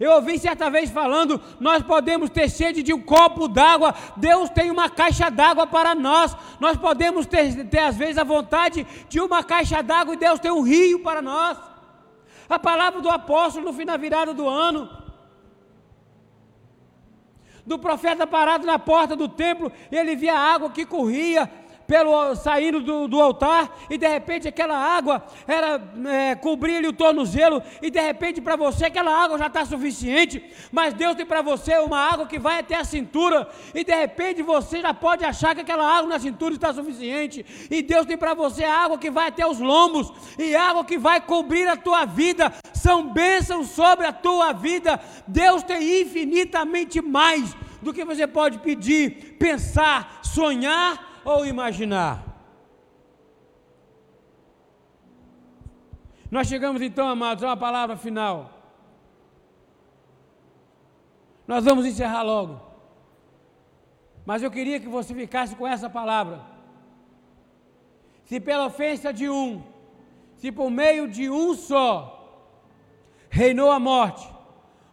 Eu 0.03 0.15
ouvi 0.15 0.37
certa 0.37 0.69
vez 0.69 0.91
falando: 0.91 1.41
nós 1.61 1.81
podemos 1.81 2.29
ter 2.29 2.51
sede 2.51 2.83
de 2.83 2.93
um 2.93 3.01
copo 3.01 3.47
d'água, 3.47 3.95
Deus 4.17 4.51
tem 4.51 4.69
uma 4.69 4.91
caixa 4.91 5.31
d'água 5.31 5.65
para 5.65 5.95
nós. 5.95 6.37
Nós 6.59 6.77
podemos 6.77 7.25
ter, 7.25 7.69
ter, 7.69 7.79
às 7.79 7.97
vezes, 7.97 8.19
a 8.19 8.25
vontade 8.25 8.85
de 9.09 9.21
uma 9.21 9.45
caixa 9.45 9.81
d'água 9.81 10.15
e 10.15 10.17
Deus 10.17 10.41
tem 10.41 10.51
um 10.51 10.63
rio 10.63 11.05
para 11.05 11.23
nós. 11.23 11.57
A 12.49 12.59
palavra 12.59 13.01
do 13.01 13.09
apóstolo 13.09 13.67
no 13.67 13.73
fim 13.73 13.87
da 13.87 13.97
virada 13.97 14.35
do 14.35 14.49
ano, 14.49 14.91
do 17.65 17.79
profeta 17.79 18.27
parado 18.27 18.67
na 18.67 18.81
porta 18.81 19.15
do 19.15 19.29
templo, 19.29 19.71
ele 19.93 20.17
via 20.17 20.35
a 20.35 20.53
água 20.53 20.71
que 20.71 20.85
corria, 20.85 21.49
pelo 21.87 22.35
saindo 22.35 22.81
do, 22.81 23.09
do 23.09 23.21
altar, 23.21 23.79
e 23.91 23.99
de 23.99 24.07
repente 24.07 24.49
aquela 24.49 24.77
água 24.77 25.25
era 25.47 25.81
é, 26.07 26.35
cobrir-lhe 26.35 26.89
o 26.89 26.93
tornozelo, 26.93 27.63
e 27.81 27.91
de 27.91 28.01
repente 28.01 28.41
para 28.41 28.57
você 28.57 28.87
aquela 28.87 29.13
água 29.13 29.39
já 29.39 29.47
está 29.47 29.65
suficiente, 29.65 30.43
mas 30.71 30.95
Deus 30.95 31.15
tem 31.15 31.27
para 31.27 31.43
você 31.43 31.77
uma 31.79 31.99
água 31.99 32.27
que 32.27 32.39
vai 32.39 32.61
até 32.61 32.77
a 32.77 32.85
cintura, 32.85 33.49
e 33.75 33.85
de 33.85 33.95
repente 33.95 34.43
você 34.43 34.81
já 34.81 34.95
pode 34.95 35.25
achar 35.25 35.55
que 35.55 35.61
aquela 35.61 35.87
água 35.87 36.09
na 36.09 36.19
cintura 36.19 36.55
está 36.55 36.73
suficiente, 36.73 37.45
e 37.71 37.83
Deus 37.83 38.07
tem 38.07 38.17
para 38.17 38.35
você 38.35 38.65
água 38.65 38.99
que 38.99 39.11
vai 39.11 39.29
até 39.29 39.47
os 39.47 39.59
lombos, 39.59 40.13
e 40.39 40.55
água 40.55 40.85
que 40.85 40.99
vai 40.99 41.21
cobrir 41.21 41.69
a 41.69 41.77
tua 41.77 42.05
vida, 42.05 42.53
são 42.73 43.09
bênçãos 43.13 43.69
sobre 43.69 44.07
a 44.07 44.13
tua 44.13 44.53
vida, 44.53 45.01
Deus 45.27 45.63
tem 45.63 46.03
infinitamente 46.03 47.01
mais 47.01 47.55
do 47.83 47.93
que 47.93 48.05
você 48.05 48.27
pode 48.27 48.59
pedir, 48.59 49.37
pensar, 49.39 50.21
sonhar 50.23 51.12
ou 51.25 51.47
imaginar. 51.47 52.33
Nós 56.31 56.49
chegamos 56.49 56.81
então, 56.81 57.09
amados, 57.09 57.45
a 57.45 57.49
uma 57.49 57.57
palavra 57.57 57.97
final. 57.97 58.51
Nós 61.47 61.65
vamos 61.65 61.85
encerrar 61.85 62.23
logo. 62.23 62.61
Mas 64.25 64.43
eu 64.43 64.51
queria 64.51 64.81
que 64.81 64.89
você 64.89 65.15
ficasse 65.15 65.55
com 65.55 65.67
essa 65.67 65.91
palavra. 65.91 66.41
Se 68.25 68.41
pela 68.41 68.67
ofensa 68.67 69.13
de 69.13 69.29
um, 69.29 69.63
se 70.37 70.51
por 70.51 70.71
meio 70.71 71.07
de 71.07 71.29
um 71.29 71.55
só 71.55 72.19
reinou 73.29 73.71
a 73.71 73.79
morte, 73.79 74.27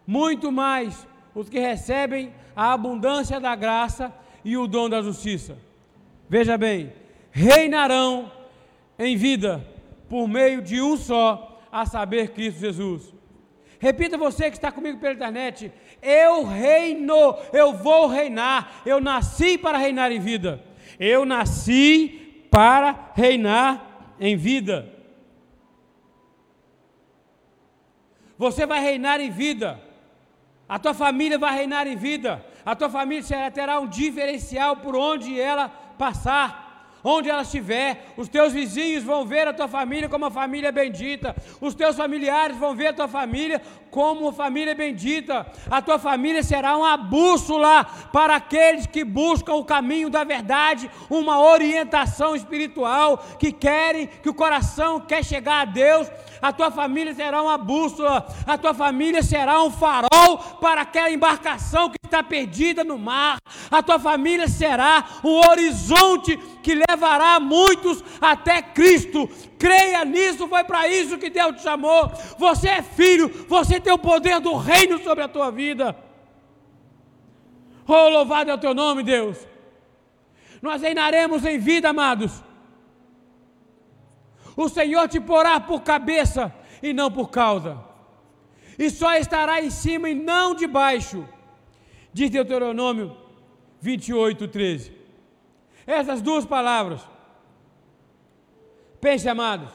muito 0.06 0.52
mais 0.52 1.06
os 1.34 1.48
que 1.48 1.58
recebem 1.58 2.34
a 2.54 2.72
abundância 2.72 3.40
da 3.40 3.54
graça 3.54 4.12
e 4.44 4.56
o 4.56 4.66
dom 4.66 4.88
da 4.90 5.00
justiça. 5.00 5.56
Veja 6.30 6.56
bem, 6.56 6.92
reinarão 7.32 8.30
em 8.96 9.16
vida 9.16 9.66
por 10.08 10.28
meio 10.28 10.62
de 10.62 10.80
um 10.80 10.96
só, 10.96 11.60
a 11.72 11.84
saber, 11.84 12.30
Cristo 12.30 12.60
Jesus. 12.60 13.12
Repita 13.80 14.16
você 14.16 14.48
que 14.48 14.56
está 14.56 14.70
comigo 14.70 15.00
pela 15.00 15.14
internet: 15.14 15.72
eu 16.00 16.44
reino, 16.44 17.36
eu 17.52 17.72
vou 17.72 18.06
reinar, 18.06 18.80
eu 18.86 19.00
nasci 19.00 19.58
para 19.58 19.76
reinar 19.76 20.12
em 20.12 20.20
vida. 20.20 20.62
Eu 21.00 21.24
nasci 21.24 22.46
para 22.48 23.10
reinar 23.16 24.14
em 24.20 24.36
vida. 24.36 24.88
Você 28.38 28.66
vai 28.66 28.80
reinar 28.80 29.20
em 29.20 29.30
vida. 29.30 29.80
A 30.68 30.78
tua 30.78 30.94
família 30.94 31.36
vai 31.36 31.56
reinar 31.56 31.88
em 31.88 31.96
vida. 31.96 32.46
A 32.64 32.76
tua 32.76 32.88
família 32.88 33.50
terá 33.50 33.80
um 33.80 33.88
diferencial 33.88 34.76
por 34.76 34.94
onde 34.94 35.40
ela 35.40 35.89
passar 36.00 36.69
onde 37.02 37.30
ela 37.30 37.42
estiver, 37.42 38.12
os 38.16 38.28
teus 38.28 38.52
vizinhos 38.52 39.04
vão 39.04 39.24
ver 39.24 39.48
a 39.48 39.52
tua 39.52 39.68
família 39.68 40.08
como 40.08 40.24
uma 40.24 40.30
família 40.30 40.70
bendita, 40.70 41.34
os 41.60 41.74
teus 41.74 41.96
familiares 41.96 42.56
vão 42.56 42.74
ver 42.74 42.88
a 42.88 42.92
tua 42.92 43.08
família 43.08 43.60
como 43.90 44.22
uma 44.22 44.32
família 44.32 44.74
bendita, 44.74 45.46
a 45.70 45.82
tua 45.82 45.98
família 45.98 46.42
será 46.42 46.76
uma 46.76 46.96
bússola 46.96 47.84
para 48.12 48.36
aqueles 48.36 48.86
que 48.86 49.04
buscam 49.04 49.54
o 49.54 49.64
caminho 49.64 50.08
da 50.08 50.22
verdade, 50.24 50.90
uma 51.08 51.40
orientação 51.40 52.36
espiritual, 52.36 53.18
que 53.38 53.50
querem, 53.50 54.06
que 54.06 54.28
o 54.28 54.34
coração 54.34 55.00
quer 55.00 55.24
chegar 55.24 55.62
a 55.62 55.64
Deus, 55.64 56.10
a 56.40 56.52
tua 56.52 56.70
família 56.70 57.14
será 57.14 57.42
uma 57.42 57.58
bússola, 57.58 58.26
a 58.46 58.56
tua 58.56 58.72
família 58.72 59.22
será 59.22 59.62
um 59.62 59.70
farol 59.70 60.38
para 60.60 60.82
aquela 60.82 61.10
embarcação 61.10 61.90
que 61.90 61.98
está 62.02 62.22
perdida 62.22 62.82
no 62.82 62.98
mar, 62.98 63.38
a 63.70 63.82
tua 63.82 63.98
família 63.98 64.48
será 64.48 65.04
um 65.22 65.34
horizonte 65.48 66.36
que 66.62 66.74
levará 66.74 67.38
muitos 67.40 68.02
até 68.20 68.62
Cristo. 68.62 69.28
Creia 69.58 70.04
nisso, 70.04 70.48
foi 70.48 70.64
para 70.64 70.88
isso 70.88 71.18
que 71.18 71.30
Deus 71.30 71.56
te 71.56 71.62
chamou. 71.62 72.08
Você 72.38 72.68
é 72.68 72.82
filho, 72.82 73.28
você 73.48 73.80
tem 73.80 73.92
o 73.92 73.98
poder 73.98 74.40
do 74.40 74.54
reino 74.56 75.02
sobre 75.02 75.24
a 75.24 75.28
tua 75.28 75.50
vida. 75.50 75.96
Oh, 77.86 78.08
louvado 78.08 78.50
é 78.50 78.54
o 78.54 78.58
teu 78.58 78.74
nome, 78.74 79.02
Deus. 79.02 79.36
Nós 80.62 80.82
reinaremos 80.82 81.44
em 81.44 81.58
vida, 81.58 81.90
amados. 81.90 82.42
O 84.56 84.68
Senhor 84.68 85.08
te 85.08 85.20
porá 85.20 85.58
por 85.58 85.82
cabeça 85.82 86.54
e 86.82 86.92
não 86.92 87.10
por 87.10 87.30
causa. 87.30 87.78
E 88.78 88.90
só 88.90 89.14
estará 89.14 89.62
em 89.62 89.70
cima 89.70 90.08
e 90.08 90.14
não 90.14 90.54
debaixo. 90.54 91.26
Diz 92.12 92.30
Deuteronômio 92.30 93.16
28, 93.80 94.48
13. 94.48 94.99
Essas 95.90 96.22
duas 96.22 96.46
palavras. 96.46 97.00
Pense, 99.00 99.28
amados. 99.28 99.72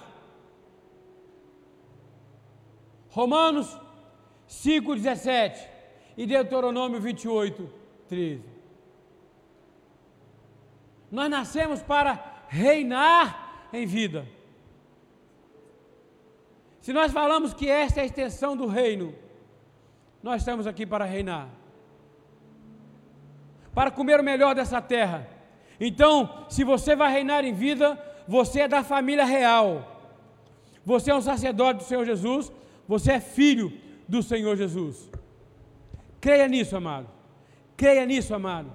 Romanos 3.09 3.77
5, 4.47 4.95
17 4.95 5.69
e 6.15 6.25
Deuteronômio 6.25 7.01
28, 7.01 7.69
13. 8.07 8.41
Nós 11.11 11.29
nascemos 11.29 11.81
para 11.81 12.45
reinar 12.47 13.67
em 13.73 13.85
vida. 13.85 14.25
Se 16.79 16.93
nós 16.93 17.11
falamos 17.11 17.53
que 17.53 17.69
esta 17.69 17.99
é 17.99 18.03
a 18.03 18.05
extensão 18.05 18.55
do 18.55 18.67
reino, 18.67 19.13
nós 20.23 20.41
estamos 20.41 20.65
aqui 20.65 20.85
para 20.85 21.03
reinar, 21.03 21.49
para 23.73 23.91
comer 23.91 24.17
o 24.21 24.23
melhor 24.23 24.55
dessa 24.55 24.81
terra. 24.81 25.34
Então, 25.79 26.45
se 26.49 26.63
você 26.63 26.95
vai 26.95 27.11
reinar 27.11 27.43
em 27.43 27.53
vida, 27.53 27.99
você 28.27 28.61
é 28.61 28.67
da 28.67 28.83
família 28.83 29.25
real, 29.25 30.13
você 30.85 31.11
é 31.11 31.15
um 31.15 31.21
sacerdote 31.21 31.79
do 31.79 31.85
Senhor 31.85 32.05
Jesus, 32.05 32.51
você 32.87 33.13
é 33.13 33.19
filho 33.19 33.73
do 34.07 34.21
Senhor 34.21 34.55
Jesus. 34.55 35.09
Creia 36.21 36.47
nisso, 36.47 36.75
amado. 36.75 37.07
Creia 37.75 38.05
nisso, 38.05 38.33
amado. 38.33 38.71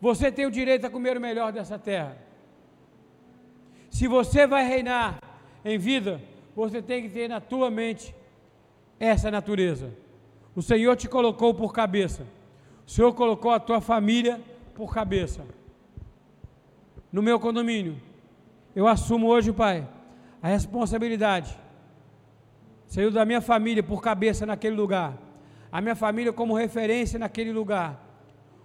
Você 0.00 0.30
tem 0.30 0.46
o 0.46 0.50
direito 0.50 0.86
a 0.86 0.90
comer 0.90 1.16
o 1.16 1.20
melhor 1.20 1.52
dessa 1.52 1.78
terra. 1.78 2.16
Se 3.90 4.06
você 4.06 4.46
vai 4.46 4.66
reinar 4.66 5.18
em 5.64 5.78
vida, 5.78 6.20
você 6.54 6.82
tem 6.82 7.02
que 7.02 7.08
ter 7.08 7.28
na 7.28 7.40
tua 7.40 7.70
mente 7.70 8.14
essa 9.00 9.30
natureza. 9.30 9.92
O 10.54 10.62
Senhor 10.62 10.94
te 10.96 11.08
colocou 11.08 11.54
por 11.54 11.72
cabeça. 11.72 12.26
O 12.86 12.90
Senhor 12.90 13.12
colocou 13.14 13.50
a 13.50 13.58
tua 13.58 13.80
família 13.80 14.40
por 14.74 14.92
cabeça. 14.92 15.44
No 17.14 17.22
meu 17.22 17.38
condomínio, 17.38 17.96
eu 18.74 18.88
assumo 18.88 19.28
hoje, 19.28 19.52
Pai, 19.52 19.86
a 20.42 20.48
responsabilidade. 20.48 21.56
Saiu 22.88 23.08
da 23.08 23.24
minha 23.24 23.40
família 23.40 23.84
por 23.84 24.02
cabeça 24.02 24.44
naquele 24.44 24.74
lugar. 24.74 25.16
A 25.70 25.80
minha 25.80 25.94
família 25.94 26.32
como 26.32 26.56
referência 26.56 27.16
naquele 27.16 27.52
lugar. 27.52 28.04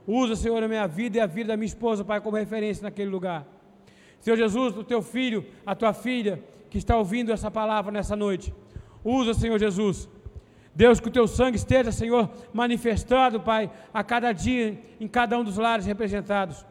Usa, 0.08 0.36
Senhor, 0.36 0.64
a 0.64 0.68
minha 0.68 0.88
vida 0.88 1.20
e 1.20 1.22
a 1.22 1.28
vida 1.28 1.50
da 1.50 1.58
minha 1.58 1.68
esposa, 1.68 2.04
Pai, 2.04 2.20
como 2.22 2.38
referência 2.38 2.82
naquele 2.82 3.12
lugar. 3.12 3.46
Senhor 4.20 4.36
Jesus, 4.36 4.76
o 4.76 4.84
teu 4.84 5.04
filho, 5.04 5.46
a 5.64 5.76
tua 5.76 5.94
filha, 5.94 6.44
que 6.72 6.80
está 6.80 6.98
ouvindo 6.98 7.32
essa 7.32 7.52
palavra 7.52 7.92
nessa 7.92 8.16
noite. 8.16 8.52
Usa, 9.04 9.36
Senhor 9.36 9.60
Jesus. 9.60 10.10
Deus, 10.74 11.00
que 11.00 11.08
o 11.08 11.12
teu 11.12 11.28
sangue 11.28 11.58
esteja, 11.58 11.92
Senhor, 11.92 12.28
manifestado, 12.52 13.40
Pai, 13.40 13.70
a 13.94 14.04
cada 14.04 14.32
dia, 14.32 14.76
em 15.00 15.08
cada 15.08 15.38
um 15.38 15.44
dos 15.44 15.58
lares 15.58 15.86
representados. 15.86 16.66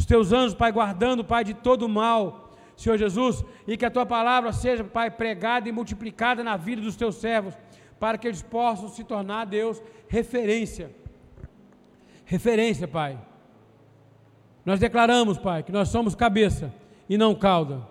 Os 0.00 0.06
teus 0.06 0.32
anjos, 0.32 0.54
Pai, 0.54 0.72
guardando, 0.72 1.22
Pai, 1.22 1.44
de 1.44 1.52
todo 1.52 1.86
mal, 1.86 2.54
Senhor 2.74 2.96
Jesus, 2.96 3.44
e 3.68 3.76
que 3.76 3.84
a 3.84 3.90
tua 3.90 4.06
palavra 4.06 4.50
seja, 4.50 4.82
Pai, 4.82 5.10
pregada 5.10 5.68
e 5.68 5.72
multiplicada 5.72 6.42
na 6.42 6.56
vida 6.56 6.80
dos 6.80 6.96
teus 6.96 7.16
servos, 7.16 7.52
para 7.98 8.16
que 8.16 8.26
eles 8.26 8.40
possam 8.40 8.88
se 8.88 9.04
tornar, 9.04 9.44
Deus, 9.44 9.82
referência. 10.08 10.90
Referência, 12.24 12.88
Pai. 12.88 13.18
Nós 14.64 14.80
declaramos, 14.80 15.36
Pai, 15.36 15.62
que 15.62 15.70
nós 15.70 15.90
somos 15.90 16.14
cabeça 16.14 16.72
e 17.06 17.18
não 17.18 17.34
cauda. 17.34 17.86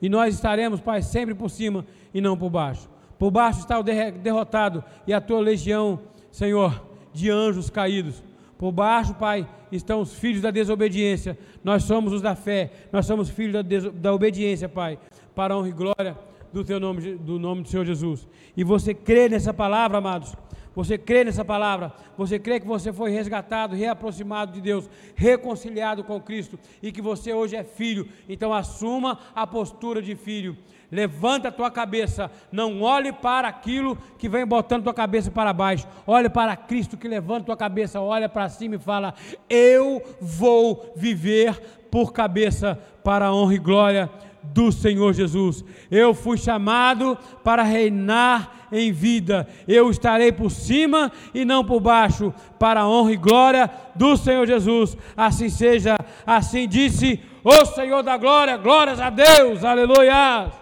E 0.00 0.08
nós 0.08 0.36
estaremos, 0.36 0.80
Pai, 0.80 1.02
sempre 1.02 1.34
por 1.34 1.50
cima 1.50 1.84
e 2.14 2.20
não 2.20 2.36
por 2.36 2.50
baixo. 2.50 2.88
Por 3.18 3.32
baixo 3.32 3.58
está 3.58 3.80
o 3.80 3.82
derrotado 3.82 4.84
e 5.08 5.12
a 5.12 5.20
tua 5.20 5.40
legião, 5.40 6.02
Senhor, 6.30 6.86
de 7.12 7.30
anjos 7.30 7.68
caídos. 7.68 8.22
Por 8.56 8.70
baixo, 8.70 9.12
Pai, 9.14 9.44
estão 9.76 10.00
os 10.00 10.14
filhos 10.14 10.42
da 10.42 10.50
desobediência. 10.50 11.38
Nós 11.64 11.84
somos 11.84 12.12
os 12.12 12.22
da 12.22 12.36
fé. 12.36 12.70
Nós 12.92 13.06
somos 13.06 13.30
filhos 13.30 13.52
da, 13.52 13.90
da 13.90 14.12
obediência, 14.12 14.68
Pai, 14.68 14.98
para 15.34 15.54
a 15.54 15.58
honra 15.58 15.68
e 15.68 15.72
glória 15.72 16.18
do 16.52 16.62
teu 16.62 16.78
nome, 16.78 17.14
do 17.16 17.38
nome 17.38 17.62
do 17.62 17.68
Senhor 17.68 17.84
Jesus. 17.84 18.28
E 18.56 18.62
você 18.62 18.92
crê 18.92 19.28
nessa 19.28 19.54
palavra, 19.54 19.98
amados? 19.98 20.34
Você 20.74 20.96
crê 20.96 21.24
nessa 21.24 21.44
palavra? 21.44 21.92
Você 22.16 22.38
crê 22.38 22.58
que 22.58 22.66
você 22.66 22.92
foi 22.92 23.10
resgatado, 23.10 23.74
reaproximado 23.74 24.52
de 24.52 24.60
Deus, 24.60 24.88
reconciliado 25.14 26.02
com 26.02 26.20
Cristo 26.20 26.58
e 26.82 26.90
que 26.90 27.02
você 27.02 27.32
hoje 27.32 27.56
é 27.56 27.64
filho? 27.64 28.08
Então 28.28 28.54
assuma 28.54 29.18
a 29.34 29.46
postura 29.46 30.00
de 30.00 30.14
filho. 30.14 30.56
Levanta 30.92 31.48
a 31.48 31.52
tua 31.52 31.70
cabeça, 31.70 32.30
não 32.52 32.82
olhe 32.82 33.14
para 33.14 33.48
aquilo 33.48 33.96
que 34.18 34.28
vem 34.28 34.44
botando 34.44 34.84
tua 34.84 34.92
cabeça 34.92 35.30
para 35.30 35.50
baixo. 35.50 35.88
Olhe 36.06 36.28
para 36.28 36.54
Cristo 36.54 36.98
que 36.98 37.08
levanta 37.08 37.46
tua 37.46 37.56
cabeça, 37.56 37.98
olha 37.98 38.28
para 38.28 38.50
cima 38.50 38.74
e 38.74 38.78
fala: 38.78 39.14
Eu 39.48 40.02
vou 40.20 40.92
viver 40.94 41.58
por 41.90 42.12
cabeça 42.12 42.78
para 43.02 43.28
a 43.28 43.34
honra 43.34 43.54
e 43.54 43.58
glória 43.58 44.10
do 44.42 44.70
Senhor 44.70 45.14
Jesus. 45.14 45.64
Eu 45.90 46.12
fui 46.12 46.36
chamado 46.36 47.16
para 47.42 47.62
reinar 47.62 48.68
em 48.70 48.92
vida. 48.92 49.48
Eu 49.66 49.90
estarei 49.90 50.30
por 50.30 50.50
cima 50.50 51.10
e 51.32 51.42
não 51.42 51.64
por 51.64 51.80
baixo, 51.80 52.34
para 52.58 52.80
a 52.80 52.88
honra 52.88 53.12
e 53.12 53.16
glória 53.16 53.70
do 53.94 54.14
Senhor 54.14 54.46
Jesus. 54.46 54.94
Assim 55.16 55.48
seja, 55.48 55.96
assim 56.26 56.68
disse 56.68 57.18
o 57.42 57.64
Senhor 57.64 58.02
da 58.02 58.18
glória. 58.18 58.58
Glórias 58.58 59.00
a 59.00 59.08
Deus. 59.08 59.64
Aleluia. 59.64 60.61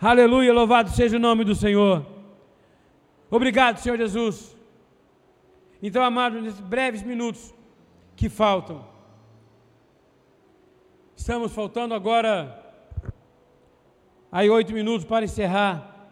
Aleluia. 0.00 0.52
Louvado 0.52 0.90
seja 0.90 1.16
o 1.16 1.20
nome 1.20 1.44
do 1.44 1.54
Senhor. 1.54 2.06
Obrigado, 3.30 3.78
Senhor 3.78 3.98
Jesus. 3.98 4.56
Então, 5.82 6.02
amados, 6.02 6.42
nesses 6.42 6.60
breves 6.60 7.02
minutos 7.02 7.54
que 8.16 8.28
faltam, 8.28 8.86
estamos 11.16 11.52
faltando 11.52 11.94
agora 11.94 12.60
Aí 14.32 14.48
oito 14.48 14.72
minutos 14.72 15.04
para 15.04 15.24
encerrar. 15.24 16.08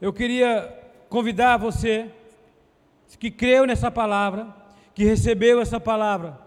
Eu 0.00 0.10
queria 0.10 0.74
convidar 1.08 1.58
você 1.58 2.10
que 3.18 3.30
creu 3.30 3.66
nessa 3.66 3.90
palavra, 3.90 4.54
que 4.94 5.04
recebeu 5.04 5.60
essa 5.60 5.78
palavra, 5.78 6.38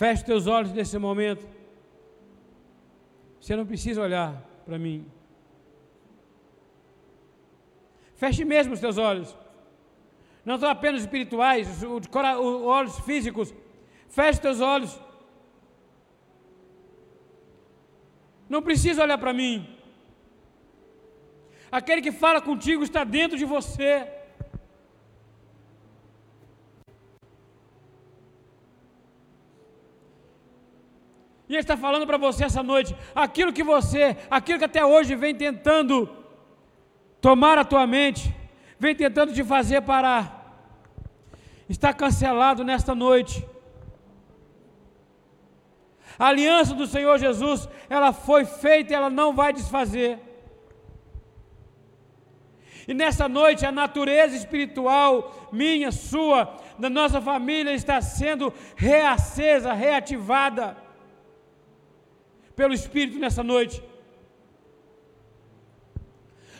Feche 0.00 0.24
teus 0.24 0.46
olhos 0.46 0.72
nesse 0.72 0.96
momento. 0.96 1.44
Você 3.40 3.56
não 3.56 3.66
precisa 3.66 4.00
olhar 4.00 4.30
para 4.64 4.78
mim. 4.78 5.04
Feche 8.14 8.44
mesmo 8.44 8.74
os 8.74 8.80
teus 8.84 8.96
olhos. 8.96 9.36
Não 10.44 10.56
são 10.56 10.70
apenas 10.70 11.00
espirituais, 11.00 11.82
os 11.82 12.06
olhos 12.76 13.00
físicos. 13.00 13.52
Feche 14.08 14.40
teus 14.40 14.60
olhos. 14.60 15.00
Não 18.48 18.62
precisa 18.62 19.02
olhar 19.02 19.18
para 19.18 19.32
mim. 19.32 19.56
Aquele 21.72 22.00
que 22.00 22.12
fala 22.12 22.40
contigo 22.40 22.84
está 22.84 23.02
dentro 23.02 23.36
de 23.36 23.44
você. 23.44 24.17
E 31.48 31.54
Ele 31.54 31.60
está 31.60 31.76
falando 31.76 32.06
para 32.06 32.18
você 32.18 32.44
essa 32.44 32.62
noite: 32.62 32.94
aquilo 33.14 33.52
que 33.52 33.62
você, 33.62 34.16
aquilo 34.30 34.58
que 34.58 34.64
até 34.66 34.84
hoje 34.84 35.14
vem 35.14 35.34
tentando 35.34 36.08
tomar 37.20 37.56
a 37.58 37.64
tua 37.64 37.86
mente, 37.86 38.34
vem 38.78 38.94
tentando 38.94 39.32
te 39.32 39.42
fazer 39.42 39.80
parar, 39.82 40.22
está 41.68 41.92
cancelado 41.92 42.62
nesta 42.62 42.94
noite. 42.94 43.44
A 46.18 46.26
aliança 46.26 46.74
do 46.74 46.86
Senhor 46.86 47.16
Jesus, 47.18 47.68
ela 47.88 48.12
foi 48.12 48.44
feita 48.44 48.92
e 48.92 48.96
ela 48.96 49.08
não 49.08 49.32
vai 49.32 49.52
desfazer. 49.52 50.18
E 52.88 52.94
nessa 52.94 53.28
noite 53.28 53.64
a 53.64 53.70
natureza 53.70 54.34
espiritual 54.34 55.48
minha, 55.52 55.92
sua, 55.92 56.56
da 56.78 56.90
nossa 56.90 57.20
família 57.20 57.72
está 57.72 58.00
sendo 58.00 58.52
reacesa, 58.74 59.72
reativada 59.72 60.87
pelo 62.58 62.74
Espírito 62.74 63.20
nessa 63.20 63.44
noite. 63.44 63.80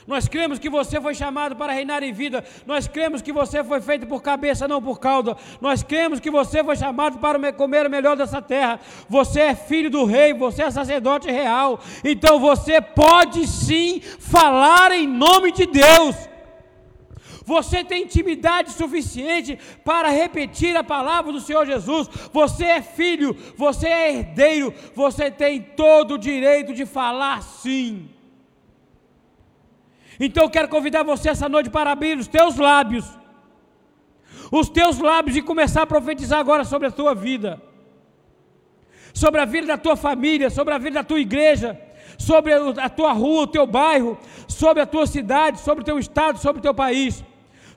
Nós 0.06 0.28
cremos 0.28 0.58
que 0.58 0.70
você 0.70 1.00
foi 1.00 1.12
chamado 1.12 1.56
para 1.56 1.72
reinar 1.72 2.04
em 2.04 2.12
vida. 2.12 2.42
Nós 2.64 2.86
cremos 2.86 3.20
que 3.20 3.32
você 3.32 3.64
foi 3.64 3.80
feito 3.80 4.06
por 4.06 4.22
cabeça, 4.22 4.68
não 4.68 4.80
por 4.80 5.00
cauda. 5.00 5.36
Nós 5.60 5.82
cremos 5.82 6.20
que 6.20 6.30
você 6.30 6.62
foi 6.62 6.76
chamado 6.76 7.18
para 7.18 7.52
comer 7.52 7.84
o 7.84 7.90
melhor 7.90 8.16
dessa 8.16 8.40
terra. 8.40 8.78
Você 9.08 9.40
é 9.40 9.54
filho 9.56 9.90
do 9.90 10.04
rei, 10.04 10.32
você 10.32 10.62
é 10.62 10.70
sacerdote 10.70 11.28
real. 11.30 11.80
Então 12.04 12.38
você 12.38 12.80
pode 12.80 13.46
sim 13.48 14.00
falar 14.00 14.92
em 14.92 15.06
nome 15.06 15.50
de 15.50 15.66
Deus. 15.66 16.14
Você 17.48 17.82
tem 17.82 18.02
intimidade 18.02 18.72
suficiente 18.72 19.58
para 19.82 20.10
repetir 20.10 20.76
a 20.76 20.84
palavra 20.84 21.32
do 21.32 21.40
Senhor 21.40 21.64
Jesus. 21.64 22.06
Você 22.30 22.64
é 22.64 22.82
filho, 22.82 23.34
você 23.56 23.88
é 23.88 24.12
herdeiro, 24.12 24.74
você 24.94 25.30
tem 25.30 25.62
todo 25.62 26.14
o 26.14 26.18
direito 26.18 26.74
de 26.74 26.84
falar 26.84 27.42
sim. 27.42 28.10
Então 30.20 30.44
eu 30.44 30.50
quero 30.50 30.68
convidar 30.68 31.02
você 31.04 31.30
essa 31.30 31.48
noite 31.48 31.70
para 31.70 31.90
abrir 31.90 32.18
os 32.18 32.28
teus 32.28 32.56
lábios, 32.56 33.06
os 34.52 34.68
teus 34.68 34.98
lábios 34.98 35.34
e 35.38 35.40
começar 35.40 35.82
a 35.82 35.86
profetizar 35.86 36.40
agora 36.40 36.64
sobre 36.64 36.88
a 36.88 36.90
tua 36.90 37.14
vida, 37.14 37.62
sobre 39.14 39.40
a 39.40 39.46
vida 39.46 39.68
da 39.68 39.78
tua 39.78 39.96
família, 39.96 40.50
sobre 40.50 40.74
a 40.74 40.78
vida 40.78 40.96
da 40.96 41.04
tua 41.04 41.18
igreja, 41.18 41.80
sobre 42.18 42.52
a 42.52 42.90
tua 42.90 43.14
rua, 43.14 43.44
o 43.44 43.46
teu 43.46 43.66
bairro, 43.66 44.18
sobre 44.46 44.82
a 44.82 44.86
tua 44.86 45.06
cidade, 45.06 45.60
sobre 45.60 45.80
o 45.80 45.84
teu 45.86 45.98
estado, 45.98 46.38
sobre 46.38 46.58
o 46.58 46.62
teu 46.62 46.74
país, 46.74 47.24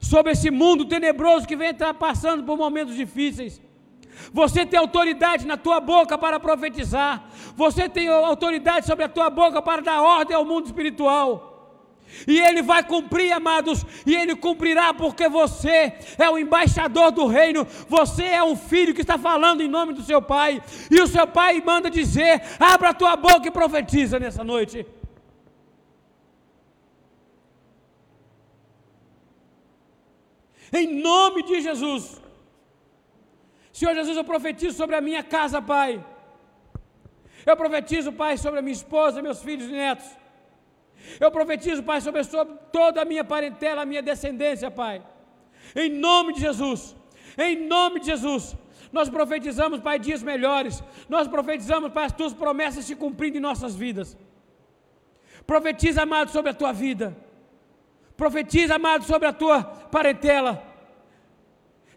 sobre 0.01 0.33
esse 0.33 0.51
mundo 0.51 0.83
tenebroso 0.83 1.47
que 1.47 1.55
vem 1.55 1.73
passando 1.97 2.43
por 2.43 2.57
momentos 2.57 2.95
difíceis. 2.95 3.61
Você 4.33 4.65
tem 4.65 4.79
autoridade 4.79 5.47
na 5.47 5.55
tua 5.55 5.79
boca 5.79 6.17
para 6.17 6.39
profetizar. 6.39 7.23
Você 7.55 7.87
tem 7.87 8.09
autoridade 8.09 8.85
sobre 8.85 9.05
a 9.05 9.09
tua 9.09 9.29
boca 9.29 9.61
para 9.61 9.81
dar 9.81 10.01
ordem 10.01 10.35
ao 10.35 10.43
mundo 10.43 10.65
espiritual. 10.65 11.49
E 12.27 12.37
ele 12.39 12.61
vai 12.61 12.83
cumprir, 12.83 13.31
amados, 13.31 13.85
e 14.05 14.13
ele 14.13 14.35
cumprirá 14.35 14.93
porque 14.93 15.29
você 15.29 15.93
é 16.17 16.29
o 16.29 16.37
embaixador 16.37 17.09
do 17.09 17.25
reino, 17.25 17.65
você 17.87 18.25
é 18.25 18.43
um 18.43 18.53
filho 18.55 18.93
que 18.93 18.99
está 18.99 19.17
falando 19.17 19.61
em 19.61 19.67
nome 19.69 19.93
do 19.93 20.03
seu 20.03 20.21
pai, 20.21 20.61
e 20.89 21.01
o 21.01 21.07
seu 21.07 21.25
pai 21.25 21.63
manda 21.65 21.89
dizer: 21.89 22.41
abra 22.59 22.89
a 22.89 22.93
tua 22.93 23.15
boca 23.15 23.47
e 23.47 23.51
profetiza 23.51 24.19
nessa 24.19 24.43
noite. 24.43 24.85
Em 30.79 30.87
nome 31.09 31.43
de 31.43 31.61
Jesus. 31.61 32.21
Senhor 33.73 33.93
Jesus, 33.95 34.15
eu 34.17 34.23
profetizo 34.23 34.75
sobre 34.77 34.95
a 34.95 35.01
minha 35.01 35.23
casa, 35.23 35.61
Pai. 35.61 36.03
Eu 37.45 37.55
profetizo, 37.57 38.11
Pai, 38.11 38.37
sobre 38.37 38.59
a 38.59 38.61
minha 38.61 38.73
esposa, 38.73 39.21
meus 39.21 39.41
filhos 39.41 39.67
e 39.69 39.71
netos. 39.71 40.09
Eu 41.19 41.31
profetizo, 41.31 41.83
Pai, 41.83 41.99
sobre, 41.99 42.21
toda 42.71 43.01
a 43.01 43.05
minha 43.05 43.23
parentela, 43.23 43.81
a 43.81 43.85
minha 43.85 44.01
descendência, 44.01 44.69
Pai. 44.69 45.03
Em 45.75 45.89
nome 45.89 46.33
de 46.33 46.41
Jesus. 46.41 46.95
Em 47.37 47.67
nome 47.67 47.99
de 48.01 48.07
Jesus. 48.07 48.55
Nós 48.91 49.09
profetizamos, 49.09 49.79
Pai, 49.79 49.97
dias 49.97 50.21
melhores. 50.21 50.83
Nós 51.07 51.27
profetizamos, 51.27 51.91
Pai, 51.91 52.05
as 52.05 52.13
tuas 52.13 52.33
promessas 52.33 52.85
se 52.85 52.95
cumprindo 52.95 53.37
em 53.37 53.41
nossas 53.41 53.75
vidas. 53.75 54.17
Profetiza, 55.45 56.03
amado, 56.03 56.29
sobre 56.31 56.51
a 56.51 56.53
tua 56.53 56.71
vida. 56.71 57.15
Profetiza, 58.21 58.75
amado, 58.75 59.03
sobre 59.11 59.27
a 59.27 59.33
tua 59.41 59.57
parentela. 59.95 60.53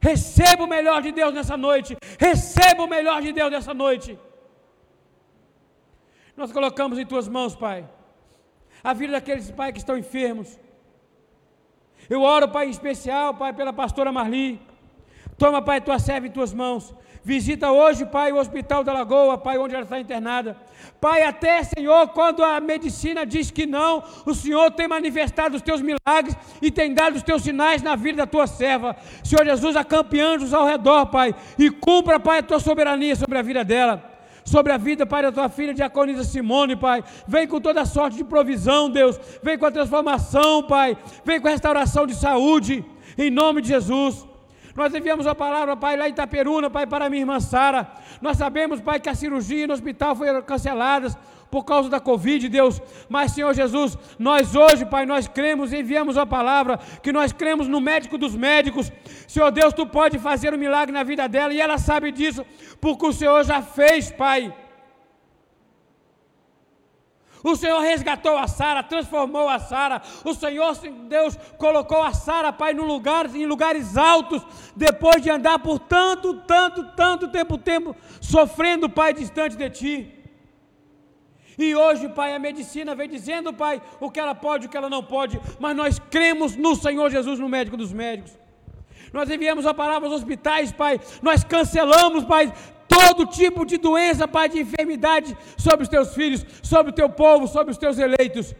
Receba 0.09 0.63
o 0.65 0.73
melhor 0.77 1.01
de 1.07 1.13
Deus 1.21 1.33
nessa 1.39 1.57
noite. 1.67 1.97
Receba 2.27 2.83
o 2.85 2.93
melhor 2.97 3.19
de 3.27 3.33
Deus 3.39 3.51
nessa 3.57 3.75
noite. 3.85 4.19
Nós 6.41 6.51
colocamos 6.57 6.99
em 6.99 7.07
tuas 7.13 7.29
mãos, 7.37 7.55
Pai 7.67 7.81
a 8.85 8.93
vida 8.93 9.13
daqueles 9.15 9.51
pais 9.51 9.73
que 9.73 9.79
estão 9.79 9.97
enfermos. 9.97 10.61
Eu 12.15 12.21
oro, 12.21 12.47
Pai, 12.51 12.67
em 12.67 12.71
especial, 12.71 13.33
Pai, 13.43 13.51
pela 13.55 13.73
pastora 13.73 14.13
Marli. 14.13 14.61
Toma, 15.39 15.63
Pai, 15.63 15.81
tua 15.81 15.99
serva 15.99 16.27
em 16.27 16.31
tuas 16.31 16.53
mãos. 16.53 16.95
Visita 17.25 17.73
hoje, 17.73 18.05
Pai, 18.05 18.33
o 18.33 18.37
Hospital 18.37 18.85
da 18.85 18.93
Lagoa, 18.93 19.39
Pai, 19.39 19.57
onde 19.57 19.75
ela 19.75 19.85
está 19.85 19.99
internada. 19.99 20.59
Pai, 21.01 21.23
até, 21.23 21.63
Senhor, 21.63 22.09
quando 22.09 22.45
a 22.45 22.61
medicina 22.61 23.25
diz 23.25 23.51
que 23.51 23.65
não, 23.65 24.05
o 24.27 24.35
Senhor 24.35 24.71
tem 24.73 24.87
manifestado 24.87 25.57
os 25.57 25.63
teus 25.63 25.81
milagres 25.81 26.37
e 26.61 26.71
tem 26.71 26.93
dado 26.93 27.17
os 27.17 27.23
teus 27.23 27.43
sinais 27.43 27.81
na 27.83 27.97
vida 27.97 28.19
da 28.19 28.27
tua 28.27 28.47
serva. 28.47 28.95
Senhor 29.23 29.43
Jesus, 29.43 29.75
acampe 29.75 30.21
anjos 30.21 30.53
ao 30.53 30.67
redor, 30.67 31.07
Pai, 31.07 31.35
e 31.59 31.71
cumpra, 31.71 32.21
Pai, 32.21 32.41
a 32.41 32.43
tua 32.43 32.61
soberania 32.61 33.17
sobre 33.17 33.39
a 33.39 33.43
vida 33.43 33.65
dela 33.65 34.13
sobre 34.45 34.73
a 34.73 34.77
vida, 34.77 35.07
Pai, 35.07 35.23
da 35.23 35.33
tua 35.33 35.49
filha 35.49 35.73
Diaconisa 35.73 36.23
Simone, 36.23 36.77
Pai. 36.77 37.03
Vem 37.27 37.49
com 37.49 37.59
toda 37.59 37.87
sorte 37.87 38.19
de 38.19 38.25
provisão, 38.25 38.91
Deus. 38.91 39.19
Vem 39.43 39.57
com 39.57 39.65
a 39.65 39.71
transformação, 39.71 40.63
Pai. 40.65 40.99
Vem 41.25 41.41
com 41.41 41.49
a 41.49 41.51
restauração 41.51 42.07
de 42.07 42.15
saúde, 42.15 42.85
em 43.17 43.31
nome 43.31 43.63
de 43.63 43.69
Jesus. 43.69 44.27
Nós 44.75 44.93
enviamos 44.93 45.27
a 45.27 45.35
palavra, 45.35 45.77
Pai, 45.77 45.97
lá 45.97 46.09
em 46.09 46.11
Itaperuna, 46.11 46.69
Pai, 46.69 46.87
para 46.87 47.09
minha 47.09 47.23
irmã 47.23 47.39
Sara. 47.39 47.89
Nós 48.21 48.37
sabemos, 48.37 48.81
Pai, 48.81 48.99
que 48.99 49.09
a 49.09 49.15
cirurgia 49.15 49.69
no 49.69 49.75
hospital 49.75 50.17
foi 50.17 50.43
cancelada 50.43 51.17
por 51.49 51.65
causa 51.65 51.89
da 51.89 52.01
Covid, 52.01 52.49
Deus. 52.49 52.83
Mas, 53.09 53.31
Senhor 53.31 53.55
Jesus, 53.55 53.97
nós 54.19 54.57
hoje, 54.57 54.85
Pai, 54.85 55.07
nós 55.07 55.29
cremos 55.29 55.73
e 55.73 55.79
enviamos 55.79 56.19
a 56.19 56.27
palavra, 56.27 56.81
que 57.01 57.13
nós 57.13 57.33
cremos 57.33 57.69
no 57.69 57.81
médico 57.81 58.19
dos 58.19 58.35
médicos. 58.35 58.91
Senhor 59.29 59.53
Deus, 59.53 59.73
Tu 59.73 59.87
pode 59.87 60.19
fazer 60.19 60.53
um 60.53 60.59
milagre 60.59 60.93
na 60.93 61.05
vida 61.05 61.29
dela 61.29 61.55
e 61.55 61.61
ela 61.61 61.79
sabe 61.79 62.11
disso, 62.11 62.45
porque 62.81 63.07
o 63.07 63.13
Senhor 63.13 63.45
já 63.45 63.63
fez, 63.63 64.11
Pai. 64.11 64.53
O 67.45 67.55
Senhor 67.55 67.79
resgatou 67.81 68.39
a 68.39 68.49
Sara, 68.49 68.83
transformou 68.83 69.51
a 69.51 69.59
Sara. 69.59 70.01
O 70.25 70.33
Senhor, 70.33 70.75
Deus, 71.07 71.37
colocou 71.59 72.03
a 72.03 72.15
Sara, 72.15 72.51
Pai, 72.51 72.73
no 72.73 72.85
lugar, 72.85 73.27
em 73.37 73.45
lugares 73.45 73.99
altos, 73.99 74.43
depois 74.75 75.21
de 75.23 75.29
andar 75.29 75.59
por 75.59 75.79
tanto, 75.79 76.41
tanto, 76.41 76.83
tanto 76.97 77.29
tempo, 77.29 77.59
tempo, 77.59 77.95
sofrendo, 78.19 78.89
Pai, 78.89 79.13
distante 79.13 79.57
de 79.57 79.69
Ti. 79.69 80.15
E 81.59 81.75
hoje, 81.75 82.09
Pai, 82.09 82.35
a 82.35 82.39
medicina 82.39 82.95
vem 82.95 83.11
dizendo, 83.11 83.53
Pai, 83.53 83.81
o 84.01 84.11
que 84.11 84.19
ela 84.19 84.35
pode, 84.35 84.67
o 84.67 84.71
que 84.71 84.77
ela 84.77 84.89
não 84.89 85.03
pode, 85.03 85.39
mas 85.61 85.77
nós 85.77 85.99
cremos 85.99 86.57
no 86.57 86.75
Senhor 86.75 87.11
Jesus, 87.11 87.39
no 87.39 87.49
médico 87.49 87.77
dos 87.77 87.93
médicos. 87.93 88.33
Nós 89.13 89.31
enviamos 89.31 89.65
a 89.65 89.73
palavra 89.73 90.09
aos 90.09 90.17
hospitais, 90.17 90.73
Pai. 90.73 91.01
Nós 91.23 91.45
cancelamos, 91.45 92.25
Pai, 92.25 92.53
todo 92.95 93.27
tipo 93.27 93.65
de 93.67 93.77
doença, 93.77 94.29
Pai, 94.29 94.49
de 94.49 94.61
enfermidade 94.61 95.37
sobre 95.57 95.83
os 95.83 95.89
teus 95.89 96.15
filhos, 96.15 96.45
sobre 96.63 96.93
o 96.93 96.95
teu 96.95 97.09
povo, 97.09 97.49
sobre 97.49 97.73
os 97.73 97.79
teus 97.79 97.99
eleitos. 97.99 98.55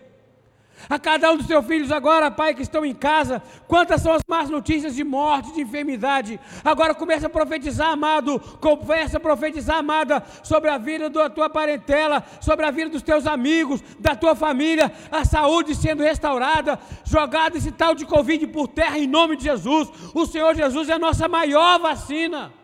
A 0.89 0.99
cada 0.99 1.33
um 1.33 1.37
dos 1.37 1.47
teus 1.47 1.65
filhos 1.65 1.91
agora, 1.91 2.31
Pai, 2.31 2.53
que 2.53 2.61
estão 2.61 2.85
em 2.85 2.95
casa, 2.95 3.43
quantas 3.67 4.03
são 4.03 4.13
as 4.13 4.23
más 4.29 4.51
notícias 4.51 4.95
de 4.95 5.03
morte, 5.03 5.55
de 5.55 5.63
enfermidade. 5.63 6.39
Agora 6.65 6.95
começa 6.95 7.27
a 7.27 7.31
profetizar, 7.31 7.91
amado, 7.93 8.39
começa 8.61 9.17
a 9.17 9.21
profetizar, 9.21 9.79
amada, 9.79 10.23
sobre 10.43 10.69
a 10.69 10.77
vida 10.77 11.09
da 11.09 11.31
tua 11.31 11.49
parentela, 11.49 12.23
sobre 12.41 12.67
a 12.67 12.71
vida 12.71 12.91
dos 12.91 13.03
teus 13.03 13.27
amigos, 13.27 13.83
da 13.99 14.15
tua 14.15 14.35
família, 14.35 14.93
a 15.11 15.25
saúde 15.25 15.75
sendo 15.75 16.03
restaurada, 16.03 16.79
jogado 17.05 17.57
esse 17.57 17.71
tal 17.71 17.95
de 17.95 18.05
Covid 18.05 18.47
por 18.49 18.69
terra 18.69 18.99
em 18.99 19.07
nome 19.07 19.37
de 19.37 19.45
Jesus. 19.45 19.89
O 20.13 20.27
Senhor 20.27 20.55
Jesus 20.55 20.89
é 20.89 20.95
a 20.95 20.99
nossa 20.99 21.29
maior 21.29 21.79
vacina. 21.79 22.64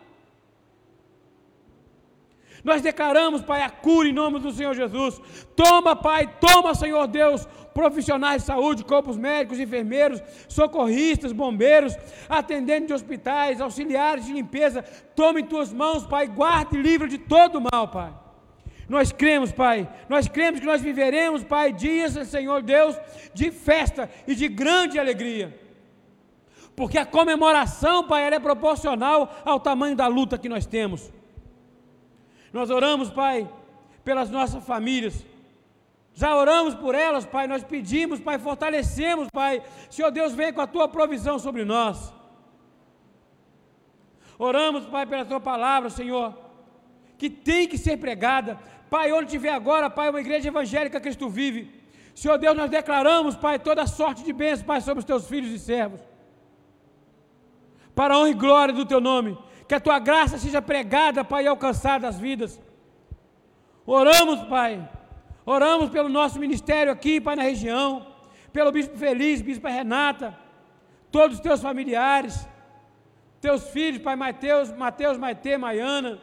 Nós 2.63 2.81
declaramos, 2.81 3.41
Pai, 3.41 3.61
a 3.61 3.69
cura 3.69 4.07
em 4.07 4.13
nome 4.13 4.39
do 4.39 4.51
Senhor 4.51 4.75
Jesus. 4.75 5.19
Toma, 5.55 5.95
Pai, 5.95 6.29
toma, 6.39 6.75
Senhor 6.75 7.07
Deus, 7.07 7.47
profissionais 7.73 8.41
de 8.41 8.47
saúde, 8.47 8.85
corpos 8.85 9.17
médicos, 9.17 9.59
enfermeiros, 9.59 10.21
socorristas, 10.47 11.31
bombeiros, 11.31 11.97
atendentes 12.29 12.87
de 12.87 12.93
hospitais, 12.93 13.59
auxiliares 13.59 14.25
de 14.25 14.33
limpeza. 14.33 14.83
Toma 15.15 15.39
em 15.39 15.45
tuas 15.45 15.73
mãos, 15.73 16.05
Pai, 16.05 16.27
guarde 16.27 16.77
e 16.77 16.81
livre 16.81 17.07
de 17.07 17.17
todo 17.17 17.61
mal, 17.61 17.87
Pai. 17.87 18.13
Nós 18.87 19.11
cremos, 19.11 19.51
Pai, 19.51 19.89
nós 20.09 20.27
cremos 20.27 20.59
que 20.59 20.65
nós 20.65 20.81
viveremos, 20.81 21.43
Pai, 21.43 21.71
dias, 21.71 22.13
Senhor 22.27 22.61
Deus, 22.61 22.95
de 23.33 23.49
festa 23.49 24.09
e 24.27 24.35
de 24.35 24.47
grande 24.47 24.99
alegria. 24.99 25.57
Porque 26.75 26.97
a 26.97 27.05
comemoração, 27.05 28.05
Pai, 28.05 28.25
ela 28.25 28.35
é 28.35 28.39
proporcional 28.39 29.33
ao 29.45 29.59
tamanho 29.59 29.95
da 29.95 30.07
luta 30.07 30.37
que 30.37 30.49
nós 30.49 30.65
temos. 30.65 31.11
Nós 32.51 32.69
oramos, 32.69 33.09
Pai, 33.09 33.49
pelas 34.03 34.29
nossas 34.29 34.63
famílias. 34.63 35.25
Já 36.13 36.35
oramos 36.35 36.75
por 36.75 36.93
elas, 36.93 37.25
Pai. 37.25 37.47
Nós 37.47 37.63
pedimos, 37.63 38.19
Pai, 38.19 38.37
fortalecemos, 38.37 39.27
Pai. 39.31 39.61
Senhor 39.89 40.11
Deus, 40.11 40.33
vem 40.33 40.51
com 40.51 40.61
a 40.61 40.67
tua 40.67 40.87
provisão 40.87 41.39
sobre 41.39 41.63
nós. 41.63 42.13
Oramos, 44.37 44.85
Pai, 44.85 45.05
pela 45.05 45.23
tua 45.23 45.39
palavra, 45.39 45.89
Senhor, 45.89 46.37
que 47.17 47.29
tem 47.29 47.67
que 47.67 47.77
ser 47.77 47.97
pregada. 47.97 48.59
Pai, 48.89 49.11
onde 49.13 49.29
tiver 49.29 49.53
agora, 49.53 49.89
Pai, 49.89 50.09
uma 50.09 50.19
igreja 50.19 50.49
evangélica 50.49 50.99
Cristo 50.99 51.29
vive. 51.29 51.79
Senhor 52.13 52.37
Deus, 52.37 52.57
nós 52.57 52.69
declaramos, 52.69 53.35
Pai, 53.35 53.57
toda 53.57 53.87
sorte 53.87 54.23
de 54.23 54.33
bênçãos, 54.33 54.65
Pai, 54.65 54.81
sobre 54.81 54.99
os 54.99 55.05
teus 55.05 55.27
filhos 55.27 55.51
e 55.51 55.59
servos. 55.59 56.01
Para 57.95 58.15
a 58.15 58.17
honra 58.17 58.29
e 58.29 58.33
glória 58.33 58.73
do 58.73 58.85
teu 58.85 58.99
nome 58.99 59.37
que 59.71 59.75
a 59.75 59.79
tua 59.79 59.99
graça 59.99 60.37
seja 60.37 60.61
pregada, 60.61 61.23
Pai, 61.23 61.45
e 61.45 61.47
alcançada 61.47 62.05
as 62.05 62.19
vidas. 62.19 62.59
Oramos, 63.85 64.41
Pai, 64.49 64.85
oramos 65.45 65.89
pelo 65.89 66.09
nosso 66.09 66.37
ministério 66.37 66.91
aqui, 66.91 67.21
Pai, 67.21 67.37
na 67.37 67.43
região, 67.43 68.05
pelo 68.51 68.69
Bispo 68.69 68.97
Feliz, 68.97 69.41
Bispo 69.41 69.69
Renata, 69.69 70.37
todos 71.09 71.37
os 71.37 71.41
teus 71.41 71.61
familiares, 71.61 72.45
teus 73.39 73.69
filhos, 73.69 74.01
Pai 74.01 74.17
Mateus, 74.17 74.73
Mateus, 74.73 75.17
Maite, 75.17 75.55
Maiana, 75.55 76.19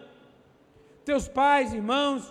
teus 1.03 1.27
pais, 1.27 1.73
irmãos, 1.73 2.31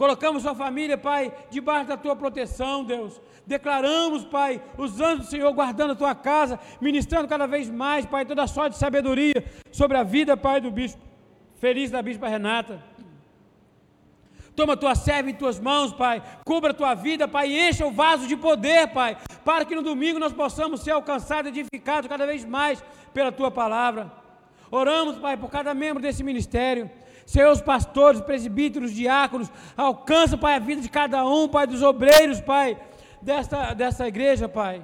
Colocamos 0.00 0.44
sua 0.44 0.54
família, 0.54 0.96
Pai, 0.96 1.30
debaixo 1.50 1.88
da 1.88 1.94
tua 1.94 2.16
proteção, 2.16 2.82
Deus. 2.82 3.20
Declaramos, 3.46 4.24
Pai, 4.24 4.62
os 4.78 4.98
anjos 4.98 5.26
do 5.26 5.30
Senhor 5.30 5.52
guardando 5.52 5.92
a 5.92 5.94
tua 5.94 6.14
casa, 6.14 6.58
ministrando 6.80 7.28
cada 7.28 7.46
vez 7.46 7.68
mais, 7.68 8.06
Pai, 8.06 8.24
toda 8.24 8.42
a 8.44 8.46
sorte 8.46 8.72
de 8.72 8.78
sabedoria 8.78 9.44
sobre 9.70 9.98
a 9.98 10.02
vida, 10.02 10.38
Pai, 10.38 10.58
do 10.58 10.70
bispo. 10.70 11.02
Feliz 11.56 11.90
da 11.90 12.00
bispa 12.00 12.28
Renata. 12.28 12.82
Toma 14.56 14.74
tua 14.74 14.94
serva 14.94 15.28
em 15.28 15.34
tuas 15.34 15.60
mãos, 15.60 15.92
Pai. 15.92 16.22
Cubra 16.46 16.70
a 16.70 16.74
tua 16.74 16.94
vida, 16.94 17.28
Pai. 17.28 17.50
E 17.50 17.68
encha 17.68 17.84
o 17.84 17.92
vaso 17.92 18.26
de 18.26 18.38
poder, 18.38 18.88
Pai. 18.94 19.18
Para 19.44 19.66
que 19.66 19.74
no 19.74 19.82
domingo 19.82 20.18
nós 20.18 20.32
possamos 20.32 20.80
ser 20.80 20.92
alcançados, 20.92 21.50
edificados 21.50 22.08
cada 22.08 22.24
vez 22.24 22.42
mais 22.42 22.82
pela 23.12 23.30
tua 23.30 23.50
palavra. 23.50 24.10
Oramos, 24.70 25.18
Pai, 25.18 25.36
por 25.36 25.50
cada 25.50 25.74
membro 25.74 26.02
desse 26.02 26.24
ministério. 26.24 26.90
Seus 27.30 27.60
pastores, 27.60 28.20
presbíteros, 28.20 28.92
diáconos, 28.92 29.52
alcança, 29.76 30.36
Pai, 30.36 30.56
a 30.56 30.58
vida 30.58 30.82
de 30.82 30.88
cada 30.88 31.24
um, 31.24 31.46
Pai, 31.46 31.64
dos 31.64 31.80
obreiros, 31.80 32.40
Pai, 32.40 32.76
desta, 33.22 33.72
desta 33.72 34.08
igreja, 34.08 34.48
Pai. 34.48 34.82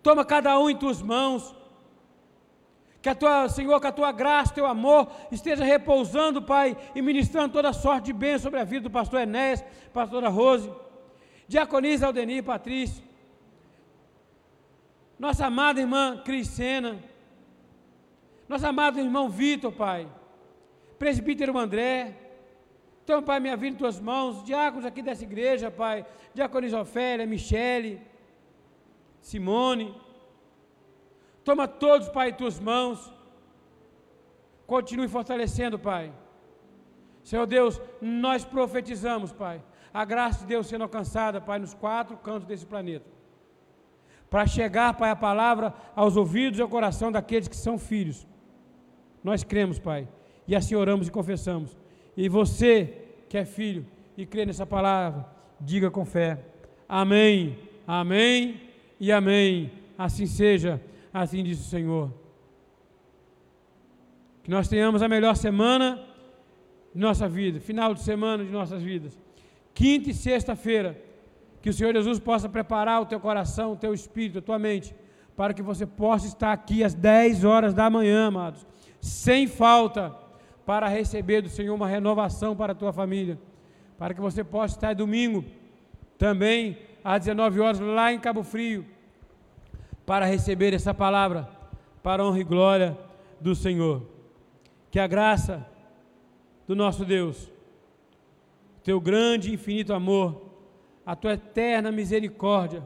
Toma 0.00 0.24
cada 0.24 0.56
um 0.60 0.70
em 0.70 0.76
tuas 0.76 1.02
mãos. 1.02 1.52
Que 3.02 3.08
a 3.08 3.16
tua, 3.16 3.48
Senhor, 3.48 3.80
que 3.80 3.86
a 3.88 3.90
tua 3.90 4.12
graça, 4.12 4.54
teu 4.54 4.64
amor 4.64 5.10
esteja 5.32 5.64
repousando, 5.64 6.40
Pai, 6.40 6.76
e 6.94 7.02
ministrando 7.02 7.52
toda 7.52 7.72
sorte 7.72 8.04
de 8.04 8.12
bem 8.12 8.38
sobre 8.38 8.60
a 8.60 8.64
vida 8.64 8.84
do 8.84 8.90
pastor 8.92 9.22
Enéas, 9.22 9.64
pastora 9.92 10.28
Rose, 10.28 10.72
diaconisa 11.48 12.06
Aldenir 12.06 12.44
Patrício, 12.44 13.02
nossa 15.18 15.46
amada 15.46 15.80
irmã 15.80 16.22
Criscena, 16.24 16.96
nosso 18.48 18.64
amado 18.68 19.00
irmão 19.00 19.28
Vitor, 19.28 19.72
Pai 19.72 20.06
presbítero 20.98 21.58
André. 21.58 22.16
Então, 23.02 23.22
Pai, 23.22 23.38
minha 23.38 23.56
vida 23.56 23.74
em 23.74 23.78
tuas 23.78 24.00
mãos, 24.00 24.42
diáconos 24.44 24.86
aqui 24.86 25.02
dessa 25.02 25.24
igreja, 25.24 25.70
Pai, 25.70 26.06
diaconisa 26.32 26.80
Ofélia, 26.80 27.26
Michele, 27.26 28.00
Simone. 29.20 29.94
Toma 31.44 31.68
todos, 31.68 32.08
Pai, 32.08 32.30
em 32.30 32.34
tuas 32.34 32.58
mãos. 32.58 33.12
Continue 34.66 35.08
fortalecendo, 35.08 35.78
Pai. 35.78 36.12
Senhor 37.22 37.46
Deus, 37.46 37.80
nós 38.00 38.44
profetizamos, 38.44 39.32
Pai, 39.32 39.62
a 39.92 40.04
graça 40.04 40.40
de 40.40 40.46
Deus 40.46 40.66
sendo 40.66 40.82
alcançada, 40.82 41.40
Pai, 41.40 41.58
nos 41.58 41.74
quatro 41.74 42.16
cantos 42.16 42.46
desse 42.46 42.66
planeta. 42.66 43.06
Para 44.30 44.46
chegar, 44.46 44.94
Pai, 44.94 45.10
a 45.10 45.16
palavra 45.16 45.74
aos 45.94 46.16
ouvidos 46.16 46.58
e 46.58 46.62
ao 46.62 46.68
coração 46.68 47.12
daqueles 47.12 47.48
que 47.48 47.56
são 47.56 47.78
filhos. 47.78 48.26
Nós 49.22 49.44
cremos, 49.44 49.78
Pai, 49.78 50.08
e 50.46 50.54
assim 50.54 50.74
oramos 50.74 51.08
e 51.08 51.10
confessamos. 51.10 51.76
E 52.16 52.28
você 52.28 53.02
que 53.28 53.38
é 53.38 53.44
filho 53.44 53.86
e 54.16 54.24
crê 54.24 54.46
nessa 54.46 54.66
palavra, 54.66 55.26
diga 55.60 55.90
com 55.90 56.04
fé: 56.04 56.38
Amém, 56.88 57.58
Amém 57.86 58.60
e 59.00 59.10
Amém. 59.10 59.72
Assim 59.96 60.26
seja, 60.26 60.80
assim 61.12 61.42
diz 61.42 61.60
o 61.60 61.68
Senhor. 61.68 62.12
Que 64.42 64.50
nós 64.50 64.68
tenhamos 64.68 65.02
a 65.02 65.08
melhor 65.08 65.34
semana 65.36 66.00
de 66.94 67.00
nossa 67.00 67.28
vida, 67.28 67.60
final 67.60 67.94
de 67.94 68.02
semana 68.02 68.44
de 68.44 68.50
nossas 68.50 68.82
vidas. 68.82 69.18
Quinta 69.72 70.10
e 70.10 70.14
sexta-feira, 70.14 71.00
que 71.60 71.70
o 71.70 71.72
Senhor 71.72 71.92
Jesus 71.92 72.18
possa 72.18 72.48
preparar 72.48 73.00
o 73.00 73.06
teu 73.06 73.18
coração, 73.18 73.72
o 73.72 73.76
teu 73.76 73.92
espírito, 73.94 74.38
a 74.38 74.42
tua 74.42 74.58
mente, 74.58 74.94
para 75.34 75.54
que 75.54 75.62
você 75.62 75.86
possa 75.86 76.26
estar 76.26 76.52
aqui 76.52 76.84
às 76.84 76.94
10 76.94 77.44
horas 77.44 77.74
da 77.74 77.88
manhã, 77.90 78.26
amados, 78.26 78.64
sem 79.00 79.46
falta 79.46 80.14
para 80.66 80.88
receber 80.88 81.42
do 81.42 81.48
Senhor 81.48 81.74
uma 81.74 81.86
renovação 81.86 82.56
para 82.56 82.72
a 82.72 82.76
tua 82.76 82.92
família, 82.92 83.38
para 83.98 84.14
que 84.14 84.20
você 84.20 84.42
possa 84.42 84.76
estar 84.76 84.94
domingo 84.94 85.44
também 86.18 86.78
às 87.02 87.20
19 87.20 87.60
horas 87.60 87.80
lá 87.80 88.12
em 88.12 88.18
Cabo 88.18 88.42
Frio, 88.42 88.86
para 90.06 90.26
receber 90.26 90.72
essa 90.72 90.94
palavra, 90.94 91.48
para 92.02 92.24
honra 92.24 92.40
e 92.40 92.44
glória 92.44 92.98
do 93.40 93.54
Senhor. 93.54 94.02
Que 94.90 94.98
a 94.98 95.06
graça 95.06 95.66
do 96.66 96.74
nosso 96.74 97.04
Deus, 97.04 97.50
teu 98.82 99.00
grande 99.00 99.50
e 99.50 99.54
infinito 99.54 99.92
amor, 99.92 100.42
a 101.04 101.14
tua 101.14 101.34
eterna 101.34 101.92
misericórdia, 101.92 102.82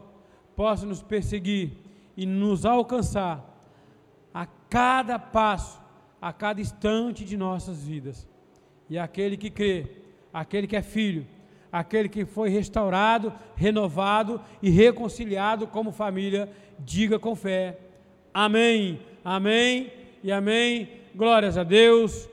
possa 0.56 0.84
nos 0.84 1.02
perseguir 1.02 1.72
e 2.16 2.26
nos 2.26 2.64
alcançar 2.64 3.44
a 4.34 4.46
cada 4.68 5.18
passo 5.18 5.80
a 6.20 6.32
cada 6.32 6.60
instante 6.60 7.24
de 7.24 7.36
nossas 7.36 7.82
vidas. 7.82 8.26
E 8.88 8.98
aquele 8.98 9.36
que 9.36 9.50
crê, 9.50 9.86
aquele 10.32 10.66
que 10.66 10.76
é 10.76 10.82
filho, 10.82 11.26
aquele 11.70 12.08
que 12.08 12.24
foi 12.24 12.48
restaurado, 12.48 13.32
renovado 13.54 14.40
e 14.62 14.70
reconciliado 14.70 15.66
como 15.66 15.92
família, 15.92 16.50
diga 16.78 17.18
com 17.18 17.34
fé: 17.34 17.78
Amém, 18.32 19.00
Amém 19.24 19.92
e 20.22 20.32
Amém. 20.32 20.88
Glórias 21.14 21.58
a 21.58 21.64
Deus. 21.64 22.28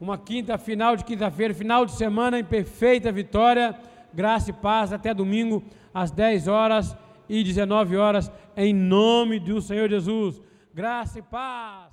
Uma 0.00 0.16
quinta, 0.16 0.56
final 0.56 0.96
de 0.96 1.04
quinta-feira, 1.04 1.52
final 1.52 1.84
de 1.84 1.92
semana 1.92 2.38
em 2.38 2.44
perfeita 2.44 3.12
vitória. 3.12 3.78
Graça 4.12 4.50
e 4.50 4.52
paz 4.52 4.92
até 4.92 5.12
domingo 5.12 5.62
às 5.92 6.10
10 6.10 6.48
horas 6.48 6.96
e 7.28 7.44
19 7.44 7.96
horas, 7.96 8.30
em 8.56 8.74
nome 8.74 9.38
do 9.38 9.60
Senhor 9.60 9.88
Jesus. 9.88 10.40
Graça 10.74 11.18
e 11.18 11.22
paz. 11.22 11.89